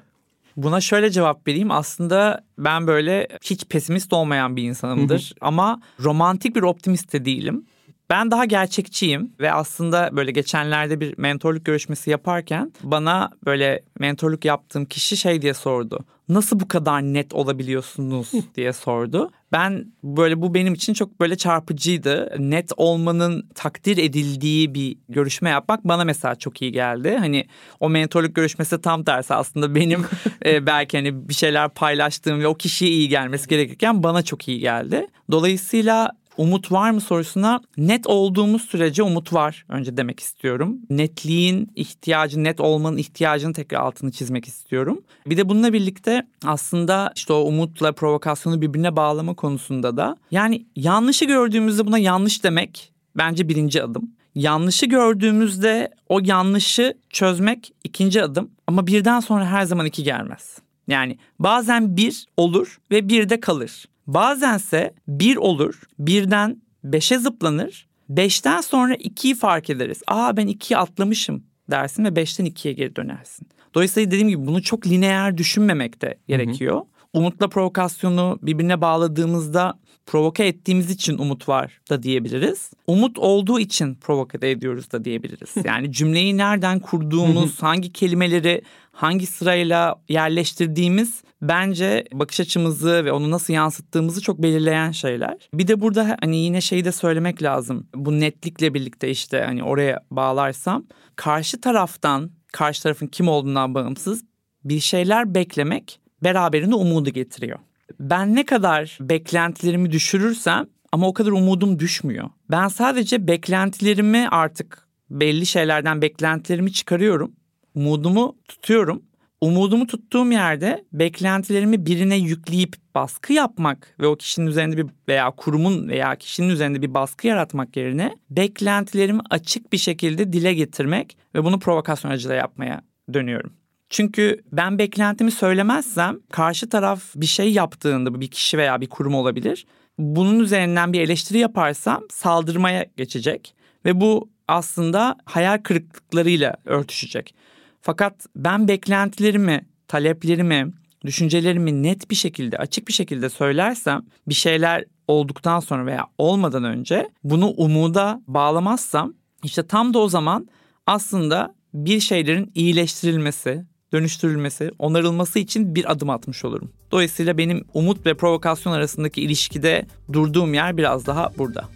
Buna 0.56 0.80
şöyle 0.80 1.10
cevap 1.10 1.48
vereyim. 1.48 1.70
Aslında 1.70 2.44
ben 2.58 2.86
böyle 2.86 3.28
hiç 3.42 3.64
pesimist 3.64 4.12
olmayan 4.12 4.56
bir 4.56 4.62
insanımdır. 4.62 5.32
Ama 5.40 5.80
romantik 6.04 6.56
bir 6.56 6.62
optimist 6.62 7.12
de 7.12 7.24
değilim. 7.24 7.66
Ben 8.10 8.30
daha 8.30 8.44
gerçekçiyim 8.44 9.32
ve 9.40 9.52
aslında 9.52 10.10
böyle 10.12 10.30
geçenlerde 10.30 11.00
bir 11.00 11.18
mentorluk 11.18 11.64
görüşmesi 11.64 12.10
yaparken 12.10 12.72
bana 12.82 13.30
böyle 13.46 13.82
mentorluk 13.98 14.44
yaptığım 14.44 14.84
kişi 14.84 15.16
şey 15.16 15.42
diye 15.42 15.54
sordu. 15.54 16.04
Nasıl 16.28 16.60
bu 16.60 16.68
kadar 16.68 17.02
net 17.02 17.34
olabiliyorsunuz 17.34 18.32
diye 18.54 18.72
sordu. 18.72 19.30
Ben 19.52 19.92
böyle 20.04 20.42
bu 20.42 20.54
benim 20.54 20.74
için 20.74 20.94
çok 20.94 21.20
böyle 21.20 21.36
çarpıcıydı. 21.36 22.34
Net 22.38 22.72
olmanın 22.76 23.48
takdir 23.54 23.98
edildiği 23.98 24.74
bir 24.74 24.96
görüşme 25.08 25.50
yapmak 25.50 25.84
bana 25.84 26.04
mesela 26.04 26.34
çok 26.34 26.62
iyi 26.62 26.72
geldi. 26.72 27.16
Hani 27.18 27.46
o 27.80 27.88
mentorluk 27.88 28.34
görüşmesi 28.34 28.80
tam 28.80 29.04
tersi 29.04 29.34
aslında 29.34 29.74
benim 29.74 30.06
e, 30.44 30.66
belki 30.66 30.96
hani 30.96 31.28
bir 31.28 31.34
şeyler 31.34 31.68
paylaştığım 31.68 32.40
ve 32.40 32.46
o 32.46 32.54
kişiye 32.54 32.90
iyi 32.90 33.08
gelmesi 33.08 33.48
gerekirken 33.48 34.02
bana 34.02 34.22
çok 34.22 34.48
iyi 34.48 34.60
geldi. 34.60 35.06
Dolayısıyla 35.30 36.12
umut 36.38 36.72
var 36.72 36.90
mı 36.90 37.00
sorusuna 37.00 37.60
net 37.76 38.06
olduğumuz 38.06 38.62
sürece 38.62 39.02
umut 39.02 39.32
var 39.32 39.64
önce 39.68 39.96
demek 39.96 40.20
istiyorum. 40.20 40.78
Netliğin 40.90 41.72
ihtiyacı, 41.76 42.44
net 42.44 42.60
olmanın 42.60 42.96
ihtiyacını 42.96 43.52
tekrar 43.52 43.80
altını 43.80 44.12
çizmek 44.12 44.48
istiyorum. 44.48 45.02
Bir 45.26 45.36
de 45.36 45.48
bununla 45.48 45.72
birlikte 45.72 46.26
aslında 46.44 47.12
işte 47.16 47.32
o 47.32 47.40
umutla 47.40 47.92
provokasyonu 47.92 48.60
birbirine 48.60 48.96
bağlama 48.96 49.34
konusunda 49.34 49.96
da 49.96 50.16
yani 50.30 50.66
yanlışı 50.76 51.24
gördüğümüzde 51.24 51.86
buna 51.86 51.98
yanlış 51.98 52.44
demek 52.44 52.92
bence 53.16 53.48
birinci 53.48 53.82
adım. 53.82 54.10
Yanlışı 54.34 54.86
gördüğümüzde 54.86 55.90
o 56.08 56.20
yanlışı 56.24 56.94
çözmek 57.10 57.72
ikinci 57.84 58.22
adım 58.22 58.50
ama 58.66 58.86
birden 58.86 59.20
sonra 59.20 59.46
her 59.46 59.64
zaman 59.64 59.86
iki 59.86 60.02
gelmez. 60.02 60.58
Yani 60.88 61.18
bazen 61.38 61.96
bir 61.96 62.26
olur 62.36 62.78
ve 62.90 63.08
bir 63.08 63.28
de 63.28 63.40
kalır. 63.40 63.84
Bazense 64.08 64.94
bir 65.08 65.36
olur, 65.36 65.80
birden 65.98 66.62
beşe 66.84 67.18
zıplanır, 67.18 67.88
beşten 68.08 68.60
sonra 68.60 68.94
ikiyi 68.94 69.34
fark 69.34 69.70
ederiz. 69.70 70.02
Aa 70.06 70.36
ben 70.36 70.46
ikiyi 70.46 70.78
atlamışım 70.78 71.44
dersin 71.70 72.04
ve 72.04 72.16
beşten 72.16 72.44
ikiye 72.44 72.74
geri 72.74 72.96
dönersin. 72.96 73.48
Dolayısıyla 73.74 74.10
dediğim 74.10 74.28
gibi 74.28 74.46
bunu 74.46 74.62
çok 74.62 74.86
lineer 74.86 75.38
düşünmemek 75.38 76.02
de 76.02 76.18
gerekiyor. 76.28 76.74
Hı 76.74 76.78
hı. 76.78 76.84
Umutla 77.12 77.48
provokasyonu 77.48 78.38
birbirine 78.42 78.80
bağladığımızda 78.80 79.78
provoke 80.06 80.46
ettiğimiz 80.46 80.90
için 80.90 81.18
umut 81.18 81.48
var 81.48 81.80
da 81.90 82.02
diyebiliriz. 82.02 82.70
Umut 82.86 83.18
olduğu 83.18 83.60
için 83.60 83.94
provoke 83.94 84.50
ediyoruz 84.50 84.92
da 84.92 85.04
diyebiliriz. 85.04 85.54
Yani 85.64 85.92
cümleyi 85.92 86.36
nereden 86.36 86.80
kurduğumuz, 86.80 87.62
hangi 87.62 87.92
kelimeleri 87.92 88.62
hangi 88.92 89.26
sırayla 89.26 90.00
yerleştirdiğimiz 90.08 91.22
bence 91.42 92.04
bakış 92.12 92.40
açımızı 92.40 93.04
ve 93.04 93.12
onu 93.12 93.30
nasıl 93.30 93.52
yansıttığımızı 93.54 94.20
çok 94.20 94.42
belirleyen 94.42 94.90
şeyler. 94.90 95.48
Bir 95.54 95.68
de 95.68 95.80
burada 95.80 96.16
hani 96.20 96.36
yine 96.36 96.60
şeyi 96.60 96.84
de 96.84 96.92
söylemek 96.92 97.42
lazım. 97.42 97.88
Bu 97.94 98.20
netlikle 98.20 98.74
birlikte 98.74 99.10
işte 99.10 99.42
hani 99.46 99.62
oraya 99.62 100.00
bağlarsam 100.10 100.86
karşı 101.16 101.60
taraftan 101.60 102.30
karşı 102.52 102.82
tarafın 102.82 103.06
kim 103.06 103.28
olduğundan 103.28 103.74
bağımsız 103.74 104.24
bir 104.64 104.80
şeyler 104.80 105.34
beklemek 105.34 106.00
beraberinde 106.22 106.74
umudu 106.74 107.10
getiriyor. 107.10 107.58
Ben 108.00 108.34
ne 108.34 108.44
kadar 108.44 108.98
beklentilerimi 109.00 109.90
düşürürsem 109.90 110.66
ama 110.92 111.08
o 111.08 111.12
kadar 111.12 111.30
umudum 111.30 111.78
düşmüyor. 111.78 112.30
Ben 112.50 112.68
sadece 112.68 113.28
beklentilerimi 113.28 114.28
artık 114.30 114.88
belli 115.10 115.46
şeylerden 115.46 116.02
beklentilerimi 116.02 116.72
çıkarıyorum. 116.72 117.32
Umudumu 117.74 118.36
tutuyorum. 118.48 119.02
Umudumu 119.40 119.86
tuttuğum 119.86 120.32
yerde 120.32 120.84
beklentilerimi 120.92 121.86
birine 121.86 122.16
yükleyip 122.16 122.76
baskı 122.94 123.32
yapmak 123.32 123.94
ve 124.00 124.06
o 124.06 124.16
kişinin 124.16 124.46
üzerinde 124.46 124.76
bir 124.76 124.86
veya 125.08 125.30
kurumun 125.30 125.88
veya 125.88 126.16
kişinin 126.16 126.48
üzerinde 126.48 126.82
bir 126.82 126.94
baskı 126.94 127.26
yaratmak 127.26 127.76
yerine 127.76 128.16
beklentilerimi 128.30 129.20
açık 129.30 129.72
bir 129.72 129.78
şekilde 129.78 130.32
dile 130.32 130.54
getirmek 130.54 131.16
ve 131.34 131.44
bunu 131.44 131.58
provokasyon 131.58 132.10
aracılığıyla 132.10 132.40
yapmaya 132.40 132.82
dönüyorum. 133.14 133.52
Çünkü 133.90 134.42
ben 134.52 134.78
beklentimi 134.78 135.30
söylemezsem 135.30 136.18
karşı 136.30 136.68
taraf 136.68 137.02
bir 137.16 137.26
şey 137.26 137.52
yaptığında 137.52 138.20
bir 138.20 138.28
kişi 138.28 138.58
veya 138.58 138.80
bir 138.80 138.88
kurum 138.88 139.14
olabilir. 139.14 139.66
Bunun 139.98 140.40
üzerinden 140.40 140.92
bir 140.92 141.00
eleştiri 141.00 141.38
yaparsam 141.38 142.02
saldırmaya 142.10 142.86
geçecek 142.96 143.54
ve 143.84 144.00
bu 144.00 144.30
aslında 144.48 145.16
hayal 145.24 145.58
kırıklıklarıyla 145.58 146.56
örtüşecek. 146.64 147.34
Fakat 147.80 148.26
ben 148.36 148.68
beklentilerimi, 148.68 149.66
taleplerimi, 149.88 150.72
düşüncelerimi 151.04 151.82
net 151.82 152.10
bir 152.10 152.16
şekilde, 152.16 152.58
açık 152.58 152.88
bir 152.88 152.92
şekilde 152.92 153.30
söylersem 153.30 154.02
bir 154.28 154.34
şeyler 154.34 154.84
olduktan 155.08 155.60
sonra 155.60 155.86
veya 155.86 156.06
olmadan 156.18 156.64
önce 156.64 157.08
bunu 157.24 157.48
umuda 157.56 158.22
bağlamazsam 158.26 159.14
işte 159.44 159.66
tam 159.66 159.94
da 159.94 159.98
o 159.98 160.08
zaman 160.08 160.48
aslında 160.86 161.54
bir 161.74 162.00
şeylerin 162.00 162.52
iyileştirilmesi, 162.54 163.64
dönüştürülmesi, 163.92 164.70
onarılması 164.78 165.38
için 165.38 165.74
bir 165.74 165.92
adım 165.92 166.10
atmış 166.10 166.44
olurum. 166.44 166.70
Dolayısıyla 166.90 167.38
benim 167.38 167.64
umut 167.74 168.06
ve 168.06 168.14
provokasyon 168.14 168.72
arasındaki 168.72 169.22
ilişkide 169.22 169.86
durduğum 170.12 170.54
yer 170.54 170.76
biraz 170.76 171.06
daha 171.06 171.30
burada. 171.38 171.68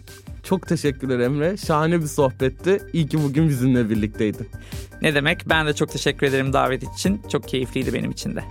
Çok 0.43 0.67
teşekkürler 0.67 1.19
Emre. 1.19 1.57
Şahane 1.57 2.01
bir 2.01 2.07
sohbetti. 2.07 2.81
İyi 2.93 3.07
ki 3.07 3.23
bugün 3.23 3.49
bizimle 3.49 3.89
birlikteydin. 3.89 4.49
Ne 5.01 5.15
demek? 5.15 5.49
Ben 5.49 5.67
de 5.67 5.73
çok 5.73 5.91
teşekkür 5.91 6.27
ederim 6.27 6.53
davet 6.53 6.83
için. 6.95 7.21
Çok 7.31 7.47
keyifliydi 7.47 7.93
benim 7.93 8.11
için 8.11 8.35
de. 8.35 8.43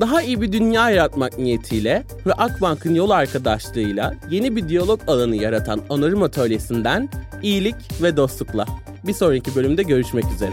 Daha 0.00 0.22
iyi 0.22 0.40
bir 0.40 0.52
dünya 0.52 0.90
yaratmak 0.90 1.38
niyetiyle 1.38 2.04
ve 2.26 2.32
Akbank'ın 2.32 2.94
yol 2.94 3.10
arkadaşlığıyla 3.10 4.14
yeni 4.30 4.56
bir 4.56 4.68
diyalog 4.68 5.00
alanı 5.06 5.36
yaratan 5.36 5.80
Onarım 5.88 6.22
Atölyesi'nden 6.22 7.08
iyilik 7.42 8.02
ve 8.02 8.16
dostlukla. 8.16 8.66
Bir 9.06 9.12
sonraki 9.12 9.54
bölümde 9.54 9.82
görüşmek 9.82 10.24
üzere. 10.34 10.52